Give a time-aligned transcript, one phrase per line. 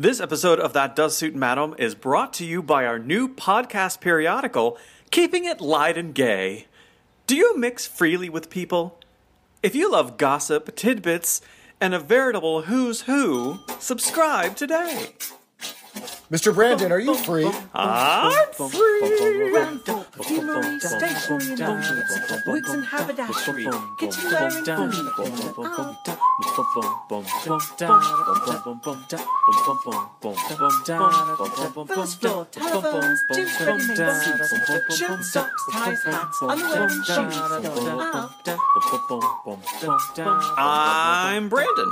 [0.00, 4.00] This episode of That Does Suit Madam is brought to you by our new podcast
[4.00, 4.78] periodical,
[5.10, 6.68] Keeping It Light and Gay.
[7.26, 8.98] Do you mix freely with people?
[9.62, 11.42] If you love gossip, tidbits,
[11.82, 15.16] and a veritable who's who, subscribe today.
[16.30, 16.54] Mr.
[16.54, 17.50] Brandon, are you free?
[17.74, 19.50] I'm free.
[19.52, 23.66] Randall, Deanery, stationery and bundles, wigs and haberdashery,
[23.98, 24.94] kitchen wearing food.
[31.88, 37.34] First floor, telephones, gym's ready-made suits, shirt, socks, ties, hats, underwear and shoes.
[40.56, 41.90] Ah, I'm Brandon.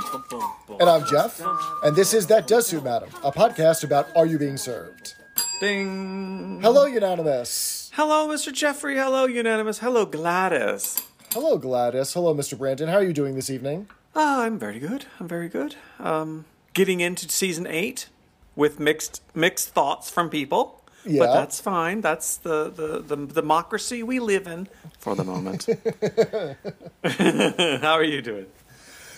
[0.79, 1.41] And I'm Jeff.
[1.83, 5.15] And this is That Does Suit Madam, a podcast about Are You Being Served?
[5.59, 6.59] Ding.
[6.61, 7.89] Hello, Unanimous.
[7.95, 8.53] Hello, Mr.
[8.53, 8.95] Jeffrey.
[8.95, 9.79] Hello, Unanimous.
[9.79, 11.01] Hello, Gladys.
[11.33, 12.13] Hello, Gladys.
[12.13, 12.55] Hello, Mr.
[12.55, 12.89] Brandon.
[12.89, 13.87] How are you doing this evening?
[14.15, 15.05] Ah, I'm very good.
[15.19, 15.75] I'm very good.
[15.97, 18.09] Um, getting into season eight
[18.55, 20.83] with mixed mixed thoughts from people.
[21.05, 21.25] Yeah.
[21.25, 22.01] But that's fine.
[22.01, 24.67] That's the, the, the democracy we live in
[24.99, 25.65] for the moment.
[27.81, 28.45] How are you doing?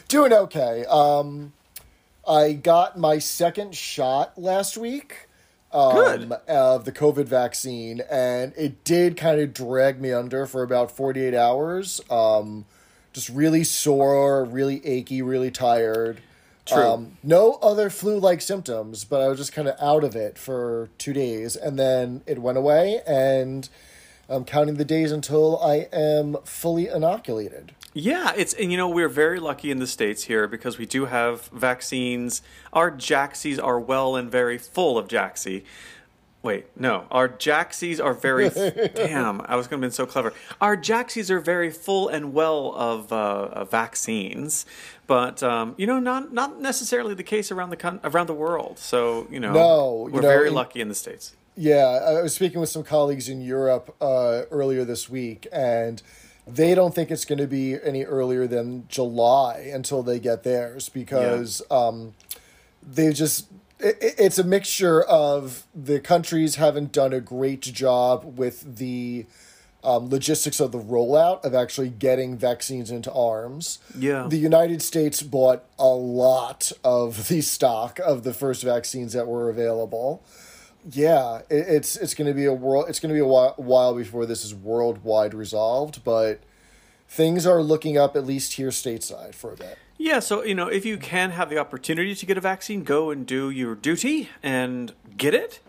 [0.07, 0.85] Doing okay.
[0.85, 1.51] Um,
[2.27, 5.27] I got my second shot last week
[5.71, 6.31] um, Good.
[6.47, 11.33] of the COVID vaccine, and it did kind of drag me under for about 48
[11.33, 12.01] hours.
[12.09, 12.65] Um,
[13.13, 16.21] just really sore, really achy, really tired.
[16.65, 16.83] True.
[16.83, 20.37] Um, no other flu like symptoms, but I was just kind of out of it
[20.37, 23.67] for two days, and then it went away, and
[24.29, 27.73] I'm counting the days until I am fully inoculated.
[27.93, 31.05] Yeah, it's and you know we're very lucky in the states here because we do
[31.05, 32.41] have vaccines.
[32.71, 35.63] Our Jaxies are well and very full of Jaxie.
[36.43, 38.49] Wait, no, our Jaxies are very.
[38.95, 40.33] damn, I was going to be so clever.
[40.61, 44.65] Our Jaxies are very full and well of, uh, vaccines,
[45.05, 48.79] but um, you know, not not necessarily the case around the con- around the world.
[48.79, 51.35] So you know, No, you we're know, very in- lucky in the states.
[51.57, 51.83] Yeah,
[52.17, 56.01] I was speaking with some colleagues in Europe uh, earlier this week, and
[56.47, 60.89] they don't think it's going to be any earlier than July until they get theirs
[60.89, 62.13] because um,
[62.81, 63.47] they've just.
[63.79, 69.25] It, it's a mixture of the countries haven't done a great job with the
[69.83, 73.79] um, logistics of the rollout of actually getting vaccines into arms.
[73.97, 74.27] Yeah.
[74.29, 79.49] The United States bought a lot of the stock of the first vaccines that were
[79.49, 80.23] available.
[80.89, 82.85] Yeah, it, it's it's going to be a world.
[82.89, 86.41] It's going to be a while, while before this is worldwide resolved, but
[87.07, 89.77] things are looking up at least here stateside for a bit.
[89.97, 93.11] Yeah, so you know, if you can have the opportunity to get a vaccine, go
[93.11, 95.59] and do your duty and get it.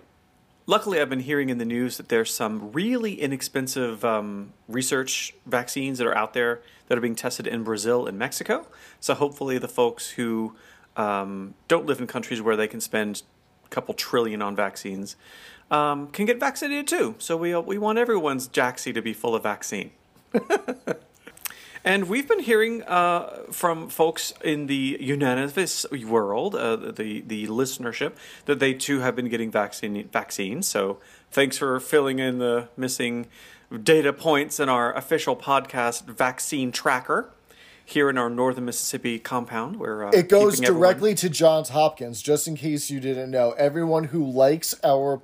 [0.64, 5.98] Luckily, I've been hearing in the news that there's some really inexpensive um, research vaccines
[5.98, 8.66] that are out there that are being tested in Brazil and Mexico.
[9.00, 10.54] So hopefully, the folks who
[10.96, 13.22] um, don't live in countries where they can spend
[13.72, 15.16] couple trillion on vaccines
[15.70, 17.14] um, can get vaccinated too.
[17.18, 19.90] So we we want everyone's Jaxi to be full of vaccine.
[21.84, 28.12] And we've been hearing uh, from folks in the unanimous world, uh, the the listenership,
[28.44, 30.68] that they too have been getting vaccine vaccines.
[30.68, 30.98] So
[31.32, 33.26] thanks for filling in the missing
[33.82, 37.30] data points in our official podcast vaccine tracker
[37.92, 39.76] here in our northern Mississippi compound.
[39.78, 43.30] Where uh, It goes keeping everyone- directly to Johns Hopkins, just in case you didn't
[43.30, 43.52] know.
[43.52, 45.22] Everyone who likes our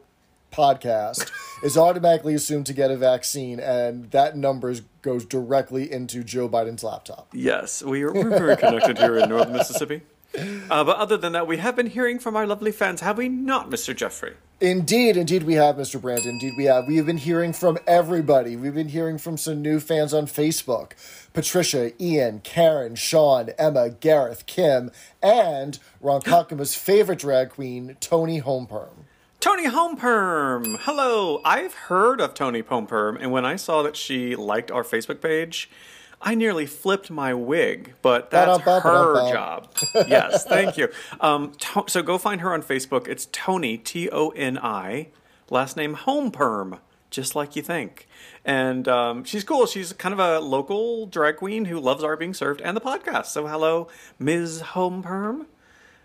[0.53, 1.31] podcast
[1.63, 6.83] is automatically assumed to get a vaccine, and that number goes directly into Joe Biden's
[6.83, 7.29] laptop.
[7.33, 10.03] Yes, we are, we're very connected here in northern Mississippi.
[10.71, 13.27] Uh, but other than that, we have been hearing from our lovely fans, have we
[13.27, 13.97] not, Mr.
[13.97, 14.35] Jeffrey?
[14.61, 16.01] Indeed, indeed, we have, Mr.
[16.01, 16.31] Brandon.
[16.33, 16.87] Indeed, we have.
[16.87, 18.57] We have been hearing from everybody.
[18.57, 20.93] We've been hearing from some new fans on Facebook
[21.33, 24.91] Patricia, Ian, Karen, Sean, Emma, Gareth, Kim,
[25.23, 29.05] and Ron Kakama's favorite drag queen, Tony Homeperm.
[29.41, 30.79] Tony Homeperm.
[30.81, 31.41] Hello.
[31.45, 35.71] I've heard of Tony Homeperm, and when I saw that she liked our Facebook page,
[36.21, 38.47] I nearly flipped my wig, but that's
[38.83, 39.69] her job.
[40.09, 40.89] yes, thank you.
[41.21, 43.07] Um, to- so go find her on Facebook.
[43.07, 45.09] It's Tony T O N I,
[45.49, 46.81] last name Home Perm,
[47.11, 48.09] just like you think.
[48.45, 49.67] And um, she's cool.
[49.67, 53.27] She's kind of a local drag queen who loves our being served and the podcast.
[53.27, 53.87] So hello,
[54.19, 54.63] Ms.
[54.73, 55.47] Homeperm.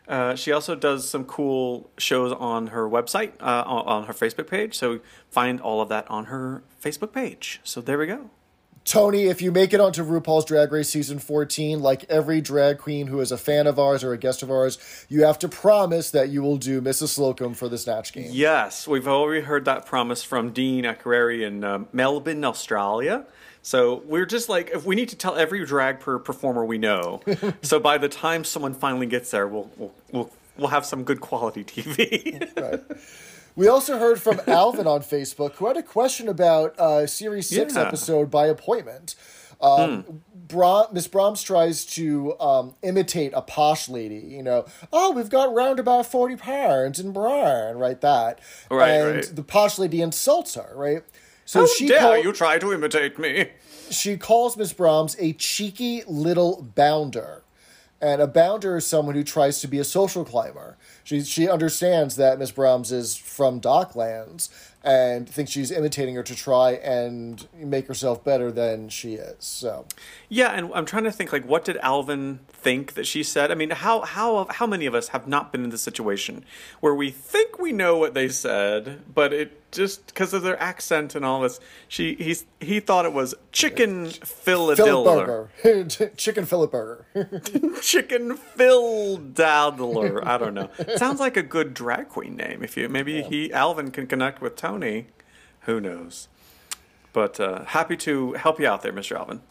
[0.08, 4.48] Uh, she also does some cool shows on her website, uh, on, on her Facebook
[4.48, 4.76] page.
[4.78, 5.00] So
[5.32, 7.62] find all of that on her Facebook page.
[7.64, 8.30] So there we go.
[8.86, 13.08] Tony, if you make it onto RuPaul's Drag Race season 14, like every drag queen
[13.08, 14.78] who is a fan of ours or a guest of ours,
[15.08, 17.10] you have to promise that you will do Mrs.
[17.10, 18.30] Slocum for the Snatch Game.
[18.30, 23.26] Yes, we've already heard that promise from Dean Akereri in uh, Melbourne, Australia.
[23.62, 27.22] So we're just like, if we need to tell every drag per performer we know.
[27.62, 31.22] so by the time someone finally gets there, we'll we'll, we'll we'll have some good
[31.22, 32.42] quality TV.
[32.62, 32.82] Right.
[33.56, 37.76] We also heard from Alvin on Facebook who had a question about uh, Series 6
[37.76, 37.82] Yeah.
[37.82, 39.16] episode by appointment.
[39.62, 44.66] Um, Bra- Miss Brahms tries to um, imitate a posh lady, you know.
[44.92, 48.00] Oh, we've got round about 40 pounds in Brian, right?
[48.02, 48.40] That.
[48.70, 49.26] Right, and right.
[49.36, 51.04] the posh lady insults her, right?
[51.46, 53.52] So How she dare call- you try to imitate me?
[53.90, 57.44] she calls Miss Brahms a cheeky little bounder.
[58.02, 60.76] And a bounder is someone who tries to be a social climber.
[61.04, 64.50] She, she understands that Miss Brahms is from Docklands
[64.84, 69.38] and thinks she's imitating her to try and make herself better than she is.
[69.40, 69.86] So,
[70.30, 73.52] Yeah, and I'm trying to think like what did Alvin think that she said?
[73.52, 76.44] I mean, how how how many of us have not been in this situation
[76.82, 81.16] where we think we know what they said, but it just because of their accent
[81.16, 84.12] and all this, she he's he thought it was chicken
[85.06, 85.50] Burger.
[86.18, 87.06] Chicken Philip Burger.
[87.82, 90.22] chicken Philadelphia.
[90.24, 90.70] I don't know.
[90.96, 92.64] Sounds like a good drag queen name.
[92.64, 95.08] If you maybe he Alvin can connect with Tony,
[95.62, 96.28] who knows?
[97.12, 99.18] But uh, happy to help you out there, Mr.
[99.18, 99.42] Alvin.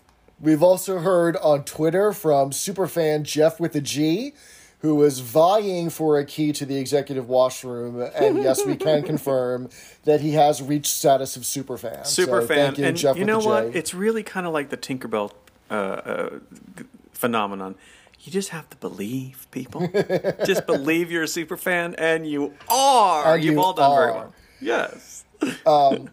[0.41, 4.35] We've also heard on Twitter from superfan Jeff with a G,
[4.83, 8.01] who was vying for a key to the executive washroom.
[8.17, 9.71] And yes, we can confirm
[10.05, 12.05] that he has reached status of superfan.
[12.05, 12.67] super so fan.
[12.67, 13.77] Thank you, and Jeff you know what?
[13.77, 15.33] It's really kind of like the Tinkerbell
[15.71, 16.39] uh, uh,
[17.13, 17.77] phenomenon.
[18.21, 19.89] You just have to believe, people.
[20.47, 23.35] just believe you're a super fan, and you are.
[23.35, 24.35] And You've you all done very well.
[24.61, 25.12] Yes.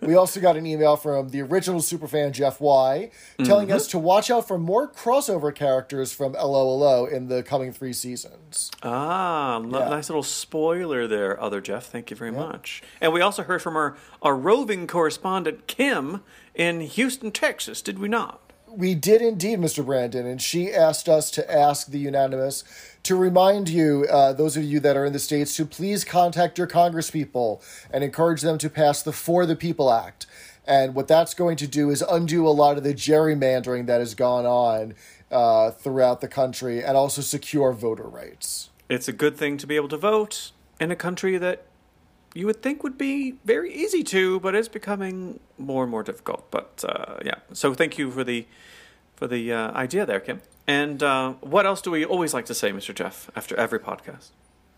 [0.02, 3.12] We also got an email from the original superfan Jeff Y,
[3.44, 3.76] telling Mm-hmm.
[3.76, 8.72] us to watch out for more crossover characters from LOLO in the coming three seasons.
[8.84, 9.90] Ah, Yeah.
[9.90, 11.86] nice little spoiler there, other Jeff.
[11.86, 12.81] Thank you very much.
[13.02, 16.22] And we also heard from our, our roving correspondent, Kim,
[16.56, 18.42] in Houston, Texas, did we not?
[18.68, 19.84] We did indeed, Mr.
[19.84, 22.64] Brandon, and she asked us to ask the unanimous
[23.04, 26.57] to remind you, uh, those of you that are in the States, to please contact
[26.57, 27.62] your congresspeople
[27.92, 30.25] and encourage them to pass the For the People Act.
[30.66, 34.13] And what that's going to do is undo a lot of the gerrymandering that has
[34.13, 34.94] gone on
[35.31, 38.69] uh, throughout the country and also secure voter rights.
[38.88, 41.66] It's a good thing to be able to vote in a country that
[42.34, 46.50] you would think would be very easy to, but it's becoming more and more difficult.
[46.52, 48.45] But uh, yeah, so thank you for the
[49.16, 50.42] for the uh, idea there, Kim.
[50.69, 52.94] And uh, what else do we always like to say, Mr.
[52.94, 54.30] Jeff, after every podcast?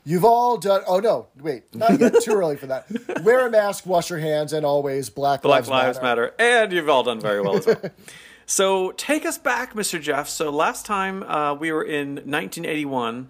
[0.06, 0.84] You've all done.
[0.88, 1.28] Oh no!
[1.38, 2.14] Wait, not yet.
[2.24, 2.86] Too early for that.
[3.26, 6.34] Wear a mask, wash your hands, and always Black, Black Lives, Lives Matter.
[6.40, 6.62] Matter.
[6.64, 7.82] and you've all done very well as well.
[8.46, 10.02] so take us back, Mr.
[10.02, 10.30] Jeff.
[10.30, 13.28] So last time uh, we were in 1981.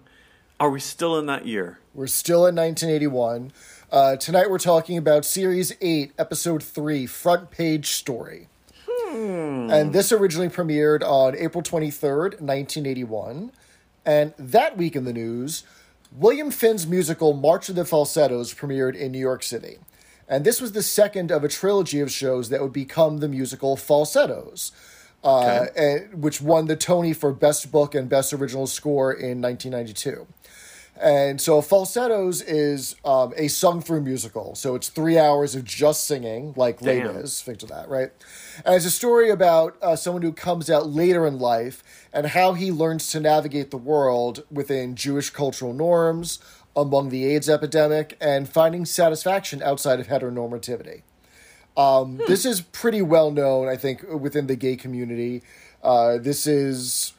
[0.60, 1.80] Are we still in that year?
[1.92, 3.50] We're still in 1981.
[3.90, 8.46] Uh, tonight we're talking about Series 8, Episode 3, Front Page Story.
[9.12, 13.52] And this originally premiered on April 23rd, 1981.
[14.04, 15.64] And that week in the news,
[16.16, 19.78] William Finn's musical March of the Falsettos premiered in New York City.
[20.28, 23.76] And this was the second of a trilogy of shows that would become the musical
[23.76, 24.72] Falsettos,
[25.22, 30.26] uh, and- which won the Tony for Best Book and Best Original Score in 1992.
[31.00, 34.54] And so Falsettos is um, a sung through musical.
[34.54, 37.00] So it's three hours of just singing, like Les.
[37.14, 38.10] Mis, think of that, right?
[38.64, 42.52] And it's a story about uh, someone who comes out later in life and how
[42.52, 46.38] he learns to navigate the world within Jewish cultural norms,
[46.76, 51.02] among the AIDS epidemic, and finding satisfaction outside of heteronormativity.
[51.76, 55.42] Um, This is pretty well known, I think, within the gay community.
[55.82, 57.14] Uh, this is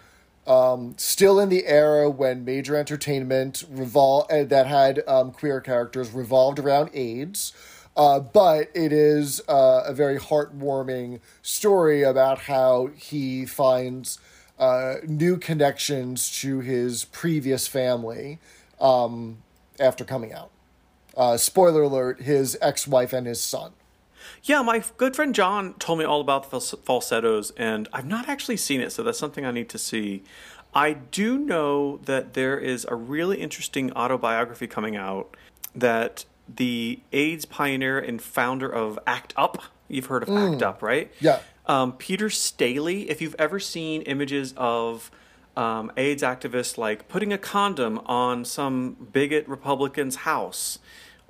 [0.45, 6.11] um, still in the era when major entertainment revol- uh, that had um, queer characters
[6.11, 7.53] revolved around AIDS.
[7.95, 14.17] Uh, but it is uh, a very heartwarming story about how he finds
[14.57, 18.39] uh, new connections to his previous family
[18.81, 19.37] um,
[19.79, 20.49] after coming out.
[21.15, 23.73] Uh, spoiler alert: his ex-wife and his son.
[24.43, 28.27] Yeah, my good friend John told me all about the fals- falsettos, and I've not
[28.27, 30.23] actually seen it, so that's something I need to see.
[30.75, 35.37] I do know that there is a really interesting autobiography coming out
[35.73, 41.11] that the AIDS pioneer and founder of ACT UP, you've heard of ACT UP, right?
[41.21, 41.39] Yeah.
[41.65, 45.09] Um, Peter Staley, if you've ever seen images of
[45.55, 50.79] um, AIDS activists like putting a condom on some bigot Republican's house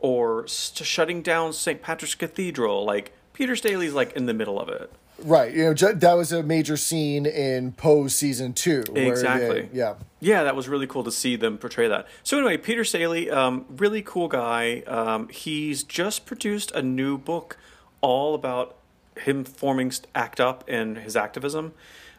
[0.03, 1.81] or st- shutting down St.
[1.81, 4.91] Patrick's Cathedral, like Peter Staley's like in the middle of it.
[5.23, 5.53] Right.
[5.53, 8.83] You know, that was a major scene in Pose season two.
[8.89, 9.69] where they- Exactly.
[9.73, 9.95] yeah.
[10.19, 12.07] Yeah, that was really cool to see them portray that.
[12.23, 14.81] So anyway, Peter Staley, um, really cool guy.
[14.87, 17.57] Um, he's just produced a new book
[18.01, 18.75] all about
[19.17, 21.73] him forming ACT UP and his activism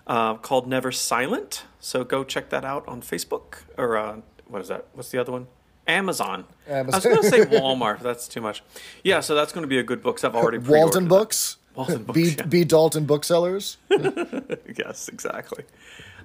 [0.06, 1.64] uh, called Never Silent.
[1.80, 4.86] So go check that out on Facebook or uh, what is that?
[4.94, 5.46] What's the other one?
[5.86, 6.44] Amazon.
[6.68, 6.94] Amazon.
[6.94, 8.00] I was going to say Walmart.
[8.00, 8.62] That's too much.
[9.02, 10.22] Yeah, so that's going to be a good book.
[10.24, 11.08] I've already Walton.
[11.08, 11.58] Books.
[11.74, 12.46] Walton Books, B yeah.
[12.46, 13.78] B Dalton Booksellers.
[13.90, 15.64] yes, exactly.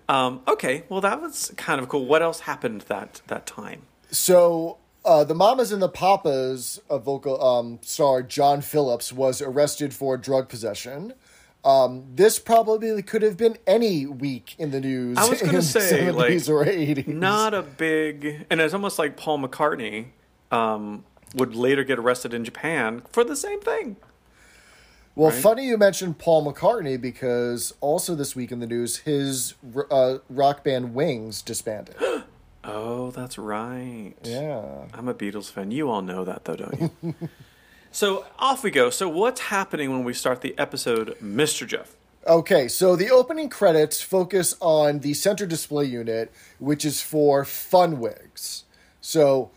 [0.08, 2.06] Um, okay, well that was kind of cool.
[2.06, 3.84] What else happened that that time?
[4.12, 9.94] So uh, the Mamas and the Papas of vocal um, star John Phillips was arrested
[9.94, 11.14] for drug possession.
[11.64, 15.18] Um, this probably could have been any week in the news.
[15.18, 17.08] I was gonna say, 70s like, or 80s.
[17.08, 20.08] Not a big, and it's almost like Paul McCartney
[20.52, 21.04] um,
[21.36, 23.98] would later get arrested in Japan for the same thing.
[25.16, 25.42] Well, right?
[25.42, 29.56] funny you mentioned Paul McCartney because also this week in the news, his
[29.92, 31.96] uh, rock band Wings disbanded.
[32.62, 34.14] Oh, that's right.
[34.22, 34.86] yeah.
[34.94, 35.72] I'm a Beatles fan.
[35.72, 37.16] You all know that, though, don't you?
[37.92, 38.90] so off we go.
[38.90, 41.68] So what's happening when we start the episode, Mr.
[41.68, 41.96] Jeff?
[42.28, 48.00] Okay, so the opening credits focus on the center display unit, which is for fun
[48.00, 48.66] wigs.
[49.02, 49.52] So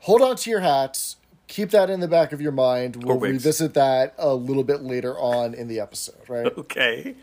[0.00, 1.16] hold on to your hats.
[1.46, 3.04] Keep that in the back of your mind.
[3.04, 6.46] We'll revisit that a little bit later on in the episode, right?
[6.58, 7.14] Okay.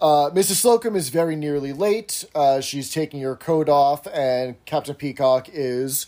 [0.00, 0.56] Uh, Mrs.
[0.56, 2.24] Slocum is very nearly late.
[2.34, 6.06] Uh, she's taking her coat off, and Captain Peacock is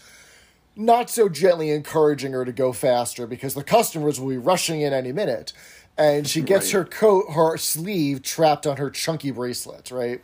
[0.77, 4.93] not so gently encouraging her to go faster because the customers will be rushing in
[4.93, 5.53] any minute.
[5.99, 6.81] And she gets Right.
[6.81, 10.23] her coat, her sleeve trapped on her chunky bracelet, right?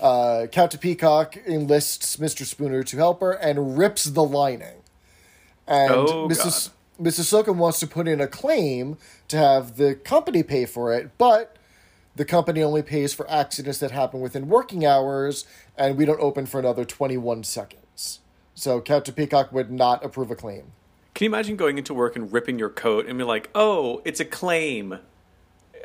[0.00, 2.44] uh, Captain Peacock enlists Mr.
[2.46, 4.76] Spooner to help her and rips the lining.
[5.66, 6.70] And Oh, Mrs.
[7.00, 7.24] Mrs.
[7.24, 8.96] Slocum wants to put in a claim
[9.26, 11.56] to have the company pay for it, but
[12.14, 15.44] the company only pays for accidents that happen within working hours,
[15.76, 18.20] and we don't open for another 21 seconds.
[18.54, 20.72] So Captain Peacock would not approve a claim.
[21.14, 24.20] Can you imagine going into work and ripping your coat and be like, "Oh, it's
[24.20, 24.98] a claim"?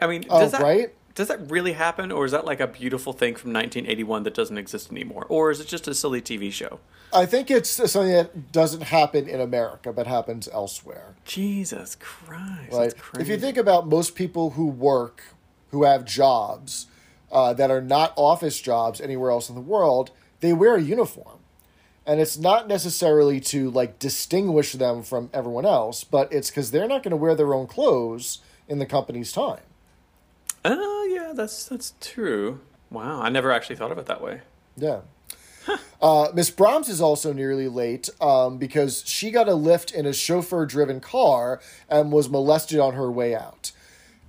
[0.02, 0.94] I mean, Oh, does that right?
[1.16, 4.58] does that really happen, or is that like a beautiful thing from 1981 that doesn't
[4.58, 6.80] exist anymore, or is it just a silly TV show?
[7.12, 11.16] I think it's something that doesn't happen in America, but happens elsewhere.
[11.26, 13.22] Jesus Christ, crazy.
[13.24, 15.24] If you think about most people who work,
[15.72, 16.88] who have jobs
[17.32, 21.37] uh, that are not office jobs anywhere else in the world, they wear a uniform.
[22.08, 26.88] And it's not necessarily to like distinguish them from everyone else, but it's because they're
[26.88, 29.60] not going to wear their own clothes in the company's time.
[30.66, 32.62] oh yeah, that's that's true.
[32.90, 34.42] Wow, I never actually thought of it that way.
[34.78, 35.02] Yeah.
[36.02, 40.14] Uh, Miss Brahms is also nearly late um, because she got a lift in a
[40.14, 41.60] chauffeur driven car
[41.90, 43.72] and was molested on her way out.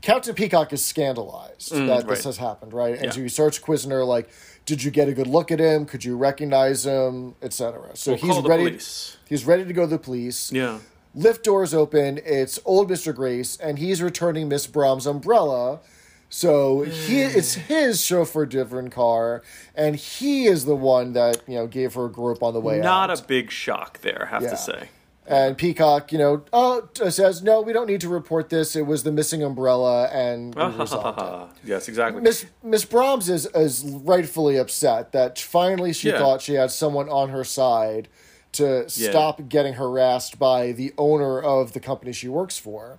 [0.00, 2.94] Captain Peacock is scandalized that this has happened, right?
[2.94, 3.10] And Yeah.
[3.12, 4.28] so he starts quizzing her, like,
[4.68, 5.86] did you get a good look at him?
[5.86, 7.34] Could you recognize him?
[7.42, 7.80] Etc.
[7.94, 8.64] So We'll he's ready.
[8.64, 9.16] police.
[9.26, 10.52] He's ready to go to the police.
[10.52, 10.78] Yeah.
[11.14, 12.20] Lift doors open.
[12.24, 15.80] It's old Mister Grace, and he's returning Miss Brahms' umbrella.
[16.28, 17.38] So he, hmm.
[17.38, 19.42] it's his chauffeur-driven car,
[19.74, 22.78] and he is the one that you know gave her a grope on the way
[22.80, 23.20] Not out.
[23.20, 24.50] a big shock there, I have Yeah.
[24.50, 24.88] to say.
[25.30, 28.74] And Peacock, you know, oh, says no, we don't need to report this.
[28.74, 31.68] It was the missing umbrella, and we resolved it.
[31.68, 32.22] yes, exactly.
[32.22, 36.18] Miss Miss Brahms is is rightfully upset that finally she Yeah.
[36.18, 38.08] thought she had someone on her side
[38.52, 42.98] to stop getting harassed by the owner of the company she works for.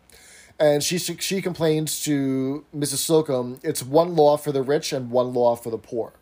[0.59, 2.98] And she she complains to Mrs.
[2.98, 6.13] Slocum, it's one law for the rich and one law for the poor.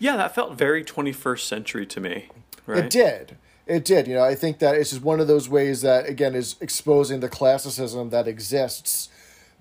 [0.00, 2.28] Yeah, that felt very 21st century to me.
[2.66, 2.84] Right?
[2.86, 3.36] It did.
[3.72, 4.06] It did.
[4.06, 7.20] You know, I think that it's just one of those ways that again is exposing
[7.20, 9.08] the classicism that exists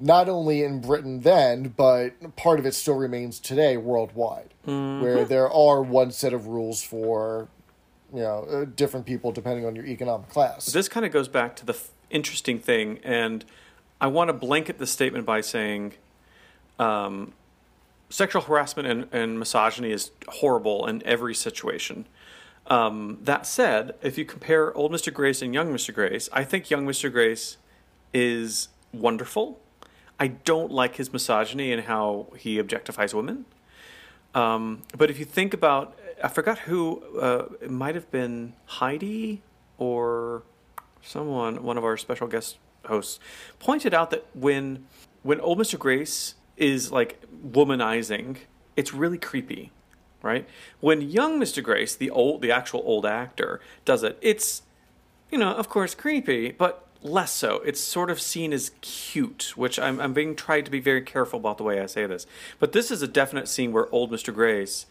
[0.01, 5.49] not only in Britain then, but part of it still remains today worldwide, where there
[5.49, 7.47] are one set of rules for
[8.13, 10.65] you know uh, different people depending on your economic class.
[10.65, 13.45] This kind of goes back to the f- interesting thing, and
[14.01, 15.93] I want to blanket the statement by saying
[16.79, 17.31] um,
[18.09, 22.07] sexual harassment and, and misogyny is horrible in every situation.
[22.67, 25.13] Um, that said, if you compare old Mr.
[25.13, 25.93] Grace and young Mr.
[25.93, 27.11] Grace, I think young Mr.
[27.11, 27.57] Grace
[28.13, 29.59] is wonderful.
[30.19, 33.45] I don't like his misogyny and how he objectifies women.
[34.35, 39.41] Um, but if you think about, I forgot who, uh, it might have been Heidi
[39.77, 40.43] or
[41.01, 43.19] someone, one of our special guest hosts,
[43.59, 44.85] pointed out that when
[45.23, 45.77] when old Mr.
[45.77, 48.37] Grace is like womanizing,
[48.75, 49.71] it's really creepy,
[50.21, 50.47] right?
[50.79, 51.63] When young Mr.
[51.63, 54.63] Grace, the old, the actual old actor, does it, it's
[55.31, 57.61] you know, of course, creepy, but less so.
[57.65, 61.39] It's sort of seen as cute, which I'm, I'm being tried to be very careful
[61.39, 62.27] about the way I say this.
[62.59, 64.33] But this is a definite scene where old Mr.
[64.33, 64.85] Grace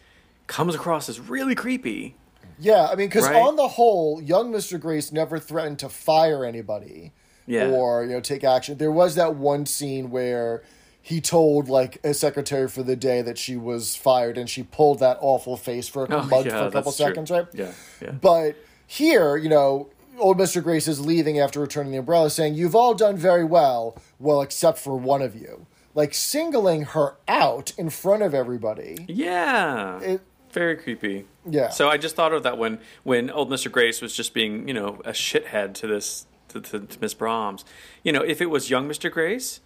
[0.47, 2.15] comes across as really creepy.
[2.59, 3.35] Yeah, I mean, because Right?
[3.35, 4.79] on the whole, young Mr.
[4.79, 7.11] Grace never threatened to fire anybody
[7.47, 7.69] Yeah.
[7.69, 8.77] or, you know, take action.
[8.77, 10.63] There was that one scene where
[11.01, 14.99] he told, like, a secretary for the day that she was fired, and she pulled
[14.99, 17.05] that awful face for a, Oh, month, yeah, for a couple that's true.
[17.07, 17.47] seconds, right?
[17.53, 18.11] Yeah, yeah.
[18.11, 18.55] But
[18.85, 19.89] here, you know,
[20.19, 20.61] old Mr.
[20.63, 24.77] Grace is leaving after returning the umbrella, saying, You've all done very well, well, except
[24.77, 25.65] for one of you.
[25.95, 29.05] Like singling her out in front of everybody.
[29.09, 29.99] Yeah.
[30.01, 30.21] It-
[30.53, 31.25] Very creepy.
[31.49, 31.69] Yeah.
[31.69, 33.71] So I just thought of that when when old Mr.
[33.71, 37.65] Grace was just being, you know, a shithead to this to, to, to Miss Brahms.
[38.03, 39.11] You know, if it was young Mr.
[39.11, 39.59] Grace,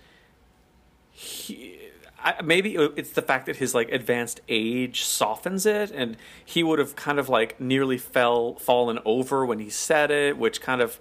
[1.15, 1.79] he,
[2.21, 6.77] I, maybe it's the fact that his like advanced age softens it, and he would
[6.79, 10.99] have kind of like nearly fell fallen over when he said it, which kind of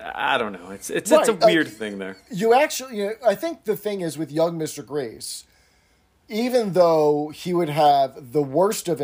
[0.00, 0.70] I don't know.
[0.70, 2.18] It's it's it's a Right, uh, weird thing there.
[2.30, 4.86] You actually, you know, I think the thing is with young Mr.
[4.86, 5.44] Grace,
[6.28, 9.00] even though he would have the worst of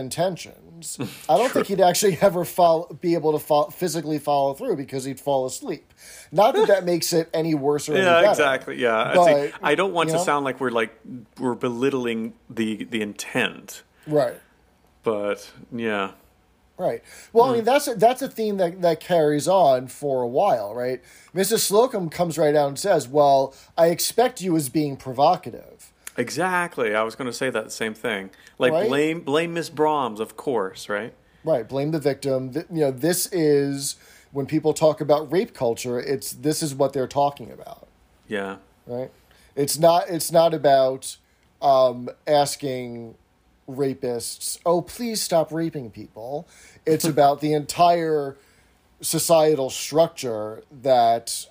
[0.79, 4.77] intentions, I don't think he'd actually ever follow, be able to fo- physically follow through
[4.77, 5.93] because he'd fall asleep.
[6.33, 8.29] Not that that makes it any worse or any Yeah, better.
[8.31, 8.81] exactly.
[8.81, 9.53] Yeah, But, I, see.
[9.63, 10.23] I don't want to know?
[10.23, 10.99] sound like we're like
[11.39, 14.37] we're belittling the the intent, Right.
[15.03, 16.13] but yeah,
[16.81, 17.03] Right.
[17.33, 17.55] Well, I Hmm.
[17.57, 21.01] mean that's a, that's a theme that that carries on for a while, right?
[21.35, 21.59] Mrs.
[21.61, 25.78] Slocum comes right out and says, "Well, I expect you as being provocative."
[26.19, 26.95] Exactly.
[26.95, 28.31] I was going to say that same thing.
[28.59, 28.89] Like Right?
[28.89, 31.15] blame blame Miss Brahms, of course, right?
[31.45, 31.67] Right.
[31.69, 32.53] Blame the victim.
[32.53, 33.97] Th- You know, this is
[34.33, 35.99] when people talk about rape culture.
[35.99, 37.89] It's this is what they're talking about,
[38.27, 38.57] Yeah,
[38.87, 39.11] right?
[39.57, 40.09] It's not.
[40.09, 41.17] It's not about
[41.63, 43.15] um, asking
[43.69, 46.47] rapists, "Oh, please stop raping people."
[46.85, 48.37] It's about the entire
[49.01, 51.47] societal structure that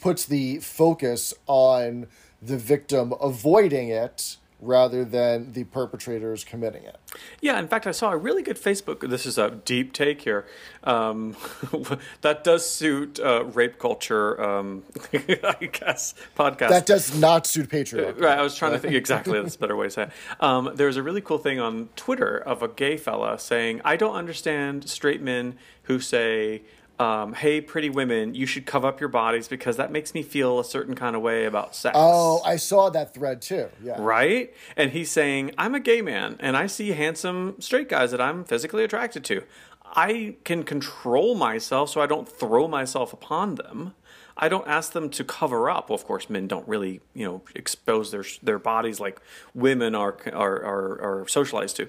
[0.00, 2.06] puts the focus on
[2.42, 6.96] the victim avoiding it rather than the perpetrators committing it.
[7.40, 7.58] yeah.
[7.58, 9.08] In fact, I saw a really good Facebook.
[9.08, 10.46] This is a deep take here.
[10.82, 11.36] Um,
[12.22, 14.40] that does suit uh, rape culture.
[14.40, 16.70] Um, I guess podcast.
[16.70, 18.20] That does not suit patriarchy.
[18.20, 19.40] Right, I was trying to think exactly.
[19.40, 20.10] That's a better way to say it.
[20.40, 24.14] Um, there's a really cool thing on Twitter of a gay fella saying, "I don't
[24.14, 26.62] understand straight men who say."
[26.98, 30.58] Um, hey, pretty women, you should cover up your bodies because that makes me feel
[30.58, 31.94] a certain kind of way about sex.
[31.98, 33.68] Oh, I saw that thread too.
[33.82, 33.96] Yeah.
[33.98, 34.54] right?
[34.76, 38.44] And he's saying, I'm a gay man and I see handsome straight guys that I'm
[38.44, 39.42] physically attracted to.
[39.84, 43.94] I can control myself so I don't throw myself upon them.
[44.38, 45.88] I don't ask them to cover up.
[45.88, 49.20] Well, of course, men don't really, you know, expose their their bodies like
[49.54, 51.88] women are are are, are socialized to.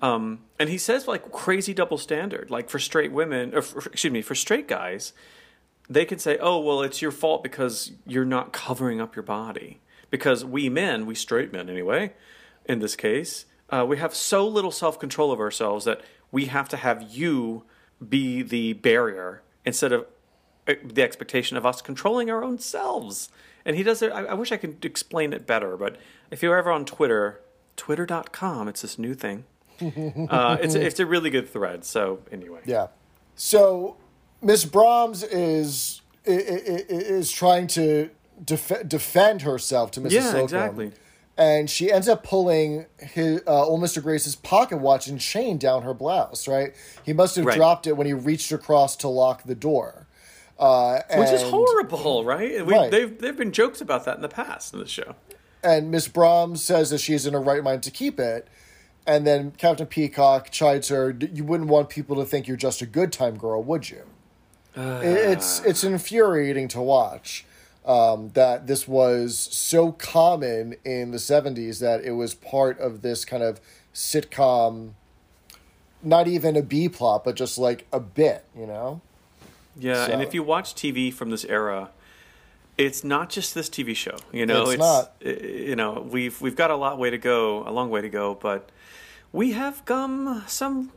[0.00, 2.50] Um, and he says like crazy double standard.
[2.50, 5.12] Like for straight women, or for, excuse me, for straight guys,
[5.88, 9.80] they can say, "Oh, well, it's your fault because you're not covering up your body."
[10.10, 12.14] Because we men, we straight men anyway,
[12.64, 16.68] in this case, uh, we have so little self control of ourselves that we have
[16.70, 17.64] to have you
[18.06, 20.06] be the barrier instead of
[20.66, 23.30] uh, the expectation of us controlling our own selves.
[23.64, 24.12] And he does it.
[24.12, 25.96] I, I wish I could explain it better, but
[26.30, 27.40] if you're ever on Twitter,
[27.76, 29.44] twitter.com, it's this new thing.
[30.30, 31.84] uh, it's, it's a really good thread.
[31.84, 32.60] So, anyway.
[32.64, 32.88] Yeah.
[33.34, 33.96] So
[34.42, 38.10] Miss Brahms is is trying to
[38.44, 40.10] def- defend herself to Mrs.
[40.10, 40.44] Yeah, Slocum.
[40.44, 40.92] exactly.
[41.36, 44.02] And she ends up pulling his uh, old Mr.
[44.02, 46.48] Grace's pocket watch and chain down her blouse.
[46.48, 46.74] Right?
[47.04, 47.56] He must have Right.
[47.56, 50.06] dropped it when he reached across to lock the door.
[50.58, 52.66] Uh, Which is horrible, right?
[52.66, 52.90] We, Right.
[52.90, 55.14] They've there've been jokes about that in the past in the show.
[55.62, 58.48] and Miss Brahms says that she's in her right mind to keep it.
[59.08, 62.86] And then Captain Peacock chides her, "You wouldn't want people to think you're just a
[62.86, 64.02] good time girl, would you?"
[64.76, 67.46] I- it's it's infuriating to watch
[67.86, 73.24] um, that this was so common in the '70s that it was part of this
[73.24, 73.60] kind of
[73.94, 74.90] sitcom,
[76.02, 79.00] not even a B plot, but just like a bit, you know.
[79.80, 81.90] Yeah, and if you watch TV from this era,
[82.76, 84.16] it's not just this TV show.
[84.32, 85.12] You know, It's not.
[85.24, 88.08] uh, You know, we've we've got a lot way to go, a long way to
[88.10, 88.68] go, but
[89.32, 90.92] we have come some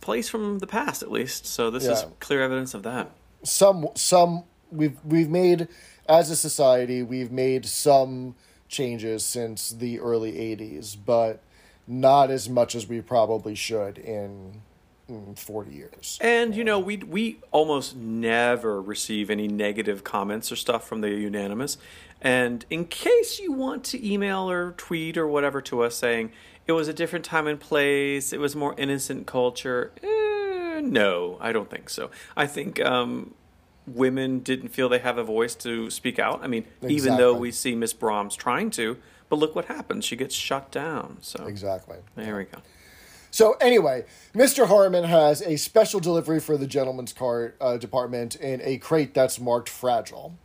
[0.00, 1.46] place from the past at least.
[1.46, 3.10] So this is clear evidence of that.
[3.42, 5.68] some some we've we've made
[6.08, 8.34] as a society we've made some
[8.68, 11.40] changes since the early 80s but
[11.86, 14.62] not as much as we probably should in,
[15.08, 20.56] in 40 years And you know, we we almost never receive any negative comments or
[20.56, 21.78] stuff from the unanimous.
[22.20, 26.32] And in case you want to email or tweet or whatever to us saying
[26.66, 31.52] it was a different time and place, it was more innocent culture, eh, no, I
[31.52, 32.10] don't think so.
[32.36, 33.34] I think um,
[33.86, 36.40] women didn't feel they have a voice to speak out.
[36.42, 38.98] I mean, even though we see Miss Brahms trying to,
[39.28, 40.04] but look what happens.
[40.04, 41.18] She gets shut down.
[41.20, 42.58] So exactly there we go.
[43.36, 44.02] So anyway
[44.34, 49.12] mr harmon has a special delivery for the gentleman's cart uh, department in a crate
[49.12, 50.38] that's marked fragile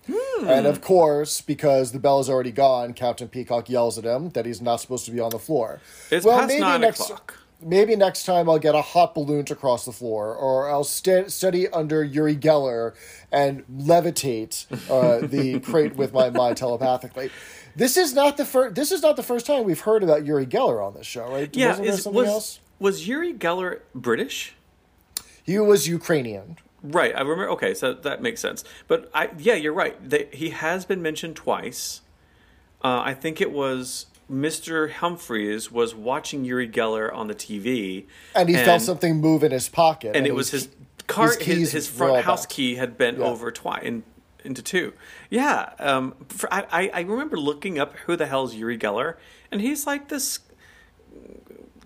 [0.45, 4.45] and of course because the bell is already gone captain peacock yells at him that
[4.45, 7.37] he's not supposed to be on the floor It's past nine o'clock.
[7.61, 11.27] maybe next time I'll get a hot balloon to cross the floor, or I'll sta
[11.29, 12.93] study under Yuri Geller
[13.31, 17.29] and levitate uh, the crate with my mind telepathically.
[17.75, 18.73] This is not the first.
[18.75, 21.55] This is not the first time we've heard about Yuri Geller on this show, right?
[21.55, 22.59] Yeah, Wasn't there is, something was else?
[22.81, 24.55] Was Yuri Geller British?
[25.43, 26.57] He was Ukrainian.
[26.83, 27.49] Right, I remember.
[27.51, 28.63] Okay, so that makes sense.
[28.87, 29.95] But I, yeah, you're right.
[30.09, 32.01] They, he has been mentioned twice.
[32.83, 34.91] Uh, I think it was Mr.
[34.91, 39.69] Humphreys was watching Yuri Geller on the TV, And he felt something move in his
[39.69, 40.69] pocket, and it was his
[41.05, 42.49] car, his his, his, front house back.
[42.49, 43.25] key had bent Yeah.
[43.25, 44.03] over twice in,
[44.43, 44.93] into two.
[45.29, 49.17] Yeah, um, for, I, I I remember looking up who the hell's Yuri Geller,
[49.51, 50.39] and he's like this.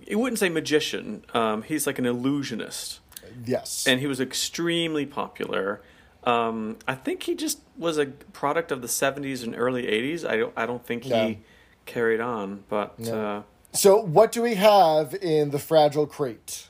[0.05, 1.25] You wouldn't say magician.
[1.33, 2.99] Um, he's like an illusionist
[3.45, 5.81] Yes, and he was extremely popular.
[6.23, 10.27] Um, I think he just was a product of the '70s and early '80s.
[10.27, 11.39] I don't, I don't think he
[11.85, 12.63] carried on.
[12.69, 13.41] But uh,
[13.73, 16.69] So, what do we have in the fragile crate?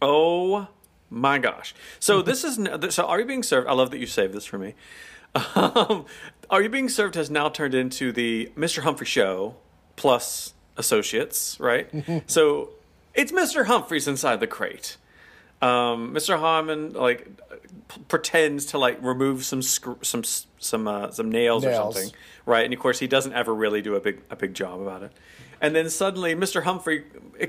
[0.00, 0.68] oh
[1.10, 1.74] my gosh!
[2.00, 2.58] So this is
[2.94, 3.06] so.
[3.06, 3.68] Are you being served?
[3.68, 4.74] I love that you saved this for me.
[5.54, 6.04] Um,
[6.50, 8.82] are you being served has now turned into the Mr.
[8.82, 9.56] Humphrey Show
[9.96, 11.88] plus associates, right?
[12.26, 12.70] so
[13.14, 13.66] it's Mr.
[13.66, 14.96] Humphreys inside the crate.
[15.60, 16.38] um, Mr.
[16.38, 17.26] Harmon like
[17.88, 20.22] p- pretends to like remove some scr- some
[20.58, 21.96] some uh, some nails, Nails.
[21.96, 22.14] or something,
[22.46, 22.64] right?
[22.64, 25.12] And of course, he doesn't ever really do a big a big job about it.
[25.60, 26.64] And then suddenly, Mr.
[26.64, 27.04] Humphrey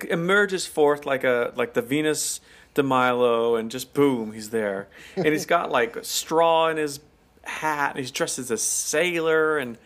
[0.09, 2.41] emerges forth like a like the Venus
[2.75, 4.87] de Milo, and just boom, he's there.
[5.15, 6.99] And he's got like straw in his
[7.43, 7.91] hat.
[7.91, 9.77] And he's dressed as a sailor, and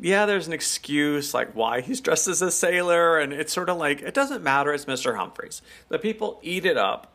[0.00, 3.76] yeah, there's an excuse like why he's dressed as a sailor, and it's sort of
[3.76, 4.72] like it doesn't matter.
[4.72, 5.16] It's Mr.
[5.16, 5.62] Humphreys.
[5.88, 7.12] The people eat it up,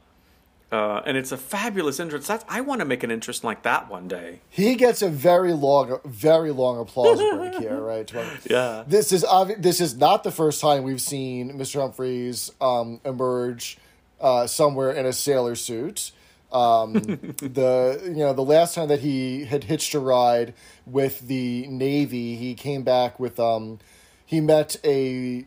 [0.71, 2.27] uh, and it's a fabulous entrance.
[2.27, 4.39] That's I want to make an interest like that one day.
[4.49, 8.11] He gets a very long, very long applause break here, right?
[8.45, 8.83] Yeah.
[8.87, 11.81] This is obvi- this is not the first time we've seen Mr.
[11.81, 13.77] Humphreys um, emerge
[14.21, 16.11] uh, somewhere in a sailor suit.
[16.51, 16.93] Um,
[17.37, 20.53] the you know the last time that he had hitched a ride
[20.85, 23.79] with the Navy, he came back with um,
[24.25, 25.45] he met a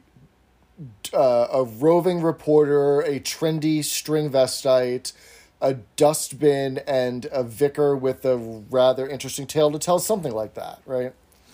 [1.13, 5.13] uh, a roving reporter, a trendy string vestite,
[5.61, 10.81] a dustbin, and a vicar with a rather interesting tale to tell, something like that,
[10.87, 11.13] right?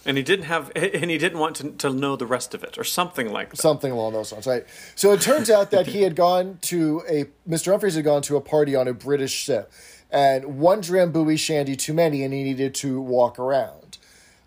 [0.09, 2.79] And he didn't have, and he didn't want to, to know the rest of it,
[2.79, 3.59] or something like that.
[3.59, 4.65] Something along those lines, right?
[4.95, 7.73] So it turns out that he had gone to a Mr.
[7.73, 9.71] Humphreys had gone to a party on a British ship,
[10.11, 13.99] and one Drambuie shandy too many, and he needed to walk around.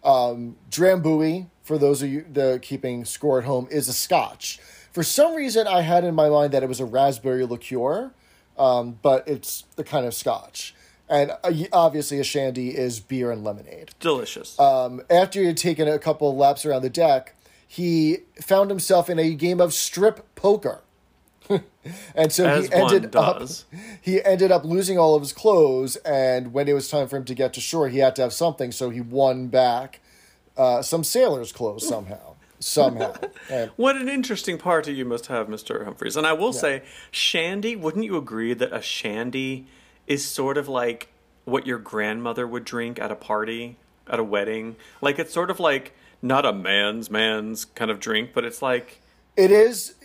[0.03, 4.59] Um, Drambuie, for those of you the keeping score at home, is a Scotch.
[4.91, 8.11] For some reason, I had in my mind that it was a raspberry liqueur,
[8.57, 10.73] um, but it's the kind of Scotch.
[11.11, 14.57] And uh, obviously, a shandy is beer and lemonade Delicious.
[14.59, 17.35] um, after he had taken a couple of laps around the deck,
[17.67, 20.81] he found himself in a game of strip poker.
[22.15, 23.43] and so As he ended up
[24.01, 27.25] he ended up losing all of his clothes and when it was time for him
[27.25, 29.99] to get to shore he had to have something so he won back
[30.55, 33.13] uh, some sailor's clothes somehow somehow
[33.49, 35.83] And- What an interesting party you must have, Mr.
[35.83, 36.15] Humphreys.
[36.15, 39.65] And I will say, shandy, wouldn't you agree that a shandy
[40.11, 41.09] is sort of like
[41.45, 44.75] what your grandmother would drink at a party, at a wedding?
[45.01, 49.01] Like, it's sort of like not a man's man's kind of drink, but it's like
[49.37, 49.95] it is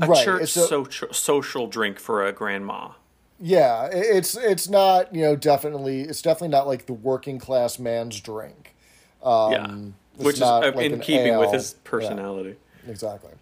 [0.00, 2.90] a right church it's a- social, social drink for a grandma.
[3.38, 8.20] Yeah, it's it's not you know definitely it's definitely not like the working class man's
[8.20, 8.74] drink.
[9.22, 9.76] Um, yeah.
[10.16, 12.56] Which is uh, like in keeping with his Yeah, personality.
[12.90, 13.32] Exactly.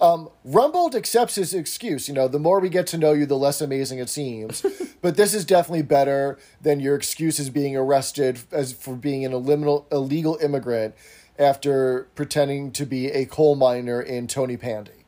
[0.00, 2.08] um, Rumbold accepts his excuse.
[2.08, 4.64] You know, the more we get to know you, the less amazing it seems.
[5.02, 9.86] but this is definitely better than your excuses being arrested as for being an illegal
[9.92, 10.94] illegal immigrant
[11.38, 15.04] after pretending to be a coal miner in Tony Pandy.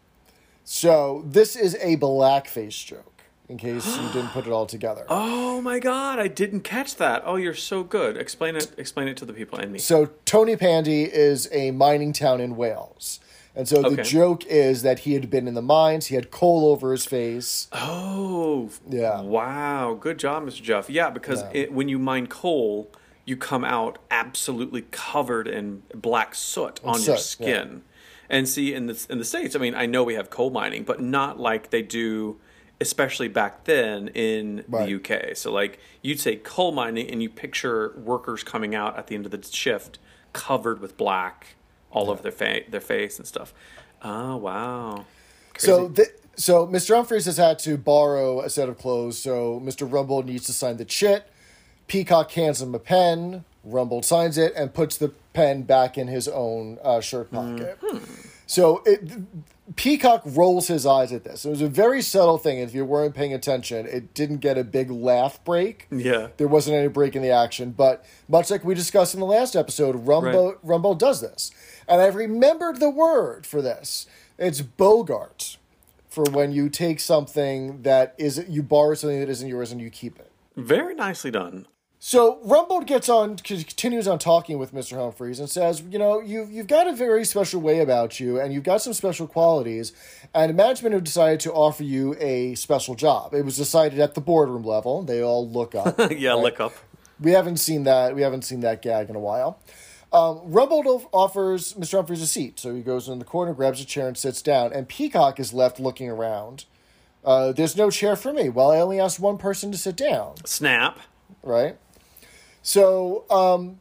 [0.64, 3.04] So this is a blackface joke.
[3.48, 5.06] In case you didn't put it all together.
[5.58, 7.24] Oh my god, I didn't catch that.
[7.26, 8.16] Oh, you're so good.
[8.16, 9.80] Explain it explain it to the people and me.
[9.80, 13.18] So Tony Pandy is a mining town in Wales.
[13.54, 16.68] And so the joke is that he had been in the mines, he had coal
[16.70, 17.66] over his face.
[17.72, 19.20] Oh, Yeah.
[19.20, 20.62] Wow, good job, Mr.
[20.62, 20.88] Jeff.
[20.88, 21.50] Yeah, because Yeah.
[21.54, 22.90] It, when you mine coal,
[23.24, 27.54] you come out absolutely covered in black soot on your soot, yeah.
[27.56, 27.82] skin.
[28.30, 30.84] And see, in the in the states, I mean, I know we have coal mining,
[30.84, 32.38] but not like they do,
[32.80, 34.86] especially back then in Right.
[34.86, 35.34] the UK.
[35.36, 39.24] So, like, you'd say coal mining, and you picture workers coming out at the end
[39.24, 39.98] of the shift
[40.34, 41.56] covered with black
[41.90, 43.52] all over their fa- their face and stuff.
[44.02, 45.04] Oh wow.
[45.58, 46.94] So th- so Mr.
[46.94, 49.90] Humphreys has had to borrow a set of clothes, so Mr.
[49.90, 51.26] Rumble needs to sign the chit.
[51.88, 53.44] Peacock hands him a pen.
[53.64, 57.78] Rumble signs it and puts the pen back in his own uh, shirt pocket.
[58.46, 59.02] So it,
[59.76, 61.44] Peacock rolls his eyes at this.
[61.44, 62.58] It was a very subtle thing.
[62.60, 65.86] If you weren't paying attention, it didn't get a big laugh break.
[65.90, 66.28] Yeah.
[66.38, 69.54] There wasn't any break in the action, but much like we discussed in the last
[69.56, 70.58] episode, Rumble Right.
[70.62, 71.50] Rumbo does this.
[71.88, 74.06] And I've remembered the word for this.
[74.38, 75.56] It's Bogart
[76.08, 79.90] for when you take something that is you borrow something that isn't yours and you
[79.90, 80.30] keep it.
[80.56, 81.66] Very nicely done.
[82.00, 84.96] So Rumbold gets on, continues on talking with Mr.
[84.96, 88.52] Humphreys and says, you know, you've, you've got a very special way about you and
[88.52, 89.92] you've got some special qualities.
[90.32, 93.34] And management have decided to offer you a special job.
[93.34, 95.02] It was decided at the boardroom level.
[95.02, 95.98] They all look up.
[96.12, 96.72] yeah, look up.
[97.18, 98.14] we haven't seen that.
[98.14, 99.60] We haven't seen that gag in a while.
[100.12, 101.92] Um, Rumbold offers Mr.
[101.98, 102.58] Humphreys a seat.
[102.58, 104.72] So he goes in the corner, grabs a chair, and sits down.
[104.72, 106.64] And Peacock is left looking around.
[107.24, 108.48] Uh, there's no chair for me.
[108.48, 110.98] Well, I only asked one person to sit down Snap.
[111.42, 111.76] right?
[112.62, 113.80] So um,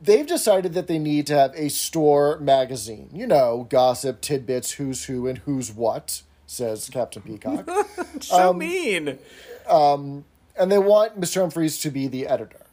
[0.00, 3.08] they've decided that they need to have a store magazine.
[3.12, 7.66] You know, gossip, tidbits, who's who, and who's what, says Captain Peacock.
[8.20, 9.18] So Um, mean.
[9.66, 10.24] Um,
[10.56, 11.40] and they want Mr.
[11.40, 12.66] Humphreys to be the editor.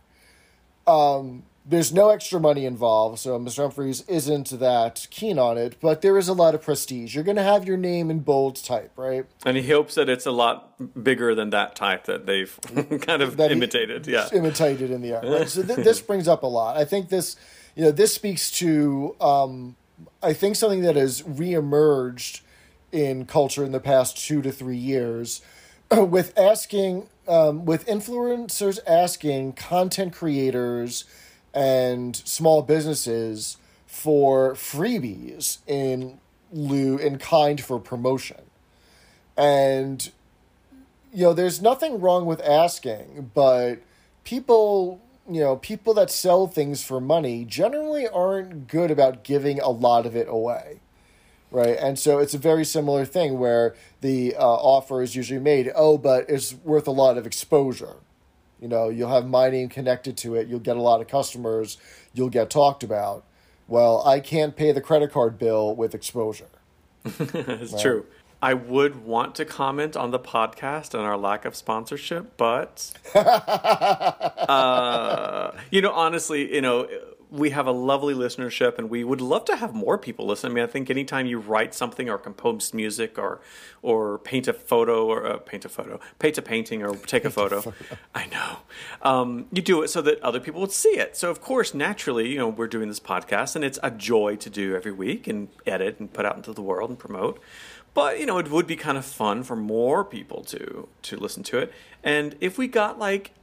[0.86, 3.58] Um, there's no extra money involved, so Mr.
[3.58, 7.14] Humphreys isn't that keen on it, but there is a lot of prestige.
[7.14, 9.26] You're going to have your name in bold type, right?
[9.46, 12.60] And he hopes that it's a lot bigger than that type that they've
[13.02, 14.08] kind of that imitated.
[14.08, 14.28] Yeah.
[14.34, 15.26] imitated in the art.
[15.26, 15.48] Right?
[15.48, 16.76] So th- this brings up a lot.
[16.76, 17.36] I think this,
[17.76, 19.76] you know, this speaks to, um,
[20.24, 22.42] I think something that has reemerged
[22.92, 25.44] in culture in the past two to three years,
[25.92, 31.06] with asking, um, with influencers asking content creators
[31.54, 36.20] and small businesses for freebies in
[36.52, 38.42] lieu in kind for promotion,
[39.38, 40.12] and
[41.12, 43.80] you know, there's nothing wrong with asking, but
[44.24, 49.70] people, you know, people that sell things for money generally aren't good about giving a
[49.70, 50.80] lot of it away.
[51.52, 51.78] Right.
[51.80, 55.98] And so it's a very similar thing where the uh, offer is usually made, oh,
[55.98, 57.96] but it's worth a lot of exposure.
[58.62, 61.78] You know, you'll have my name connected to it, you'll get a lot of customers,
[62.14, 63.24] you'll get talked about.
[63.68, 66.48] Well, I can't pay the credit card bill with exposure.
[67.20, 68.06] It's true.
[68.42, 72.92] I would want to comment on the podcast and our lack of sponsorship, but
[74.50, 76.88] uh, you know, honestly, you know,
[77.32, 80.52] we have a lovely listenership, and we would love to have more people listen.
[80.52, 83.40] I mean, I think anytime you write something or compose music or
[83.82, 87.30] or paint a photo or uh, paint a photo, paint a painting or take a
[87.30, 87.74] photo,
[88.16, 88.58] I know
[89.04, 91.16] um, you do it so that other people would see it.
[91.16, 94.50] So of course, naturally, you know, we're doing this podcast, and it's a joy to
[94.50, 97.40] do every week and edit and put out into the world and promote.
[97.94, 101.44] But you know, it would be kind of fun for more people to to listen
[101.44, 101.72] to it.
[102.04, 103.34] And if we got like,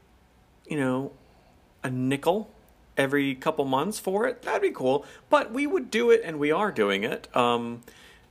[0.66, 1.12] you know,
[1.84, 2.50] a nickel
[2.96, 5.04] every couple months for it, that'd be cool.
[5.30, 7.82] But we would do it, and we are doing it um,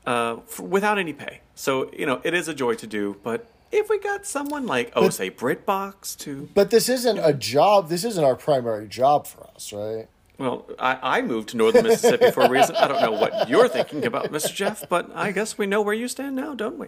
[0.06, 1.42] uh, f without any pay.
[1.56, 3.18] So you know, it is a joy to do.
[3.24, 7.90] But if we got someone like, oh, say BritBox to, But this isn't a job.
[7.90, 10.08] This isn't our primary job for us, right?
[10.38, 12.76] well, I, I moved to northern Mississippi for a reason.
[12.76, 14.54] I don't know what you're thinking about, Mr.
[14.54, 16.88] Jeff, but I guess we know where you stand now, don't we?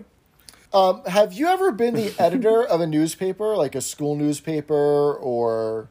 [0.74, 5.88] Um, have you ever been the editor of a newspaper, like a school newspaper or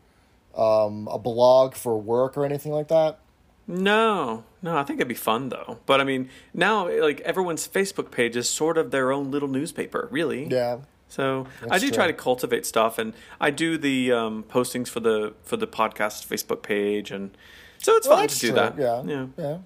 [0.57, 3.19] um, a blog for work or anything like that?
[3.69, 5.79] No, no, I think it'd be fun though.
[5.87, 10.09] But I mean, now like everyone's Facebook page is sort of their own little newspaper,
[10.11, 10.47] really.
[10.47, 10.79] Yeah.
[11.09, 15.01] So I That's do try to cultivate stuff, and I do the um, postings for
[15.01, 17.37] the for the podcast Facebook page, and
[17.79, 18.57] so it's Well, fun to do true.
[18.57, 18.79] that.
[18.79, 19.03] Yeah.
[19.05, 19.27] yeah.
[19.37, 19.59] Yeah.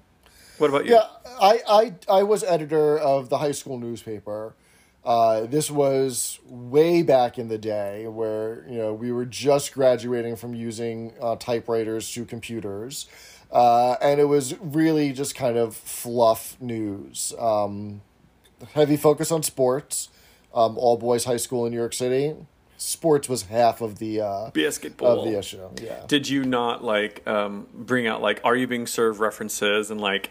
[0.58, 0.92] What about you?
[0.92, 1.06] Yeah,
[1.40, 4.54] I, I, I was editor of the high school newspaper.
[5.04, 10.36] Uh, this was way back in the day where you know we were just graduating
[10.36, 13.08] from using uh, typewriters to computers,
[13.50, 17.32] uh, and it was really just kind of fluff news.
[17.38, 18.02] Um,
[18.74, 20.10] heavy focus on sports.
[20.52, 22.34] Um, all boys high school in New York City.
[22.76, 25.20] Sports was half of the uh, Basketball.
[25.20, 25.66] of the issue.
[25.82, 26.04] Yeah.
[26.08, 30.30] Did you not like um, bring out like "Are you being served?" references and like.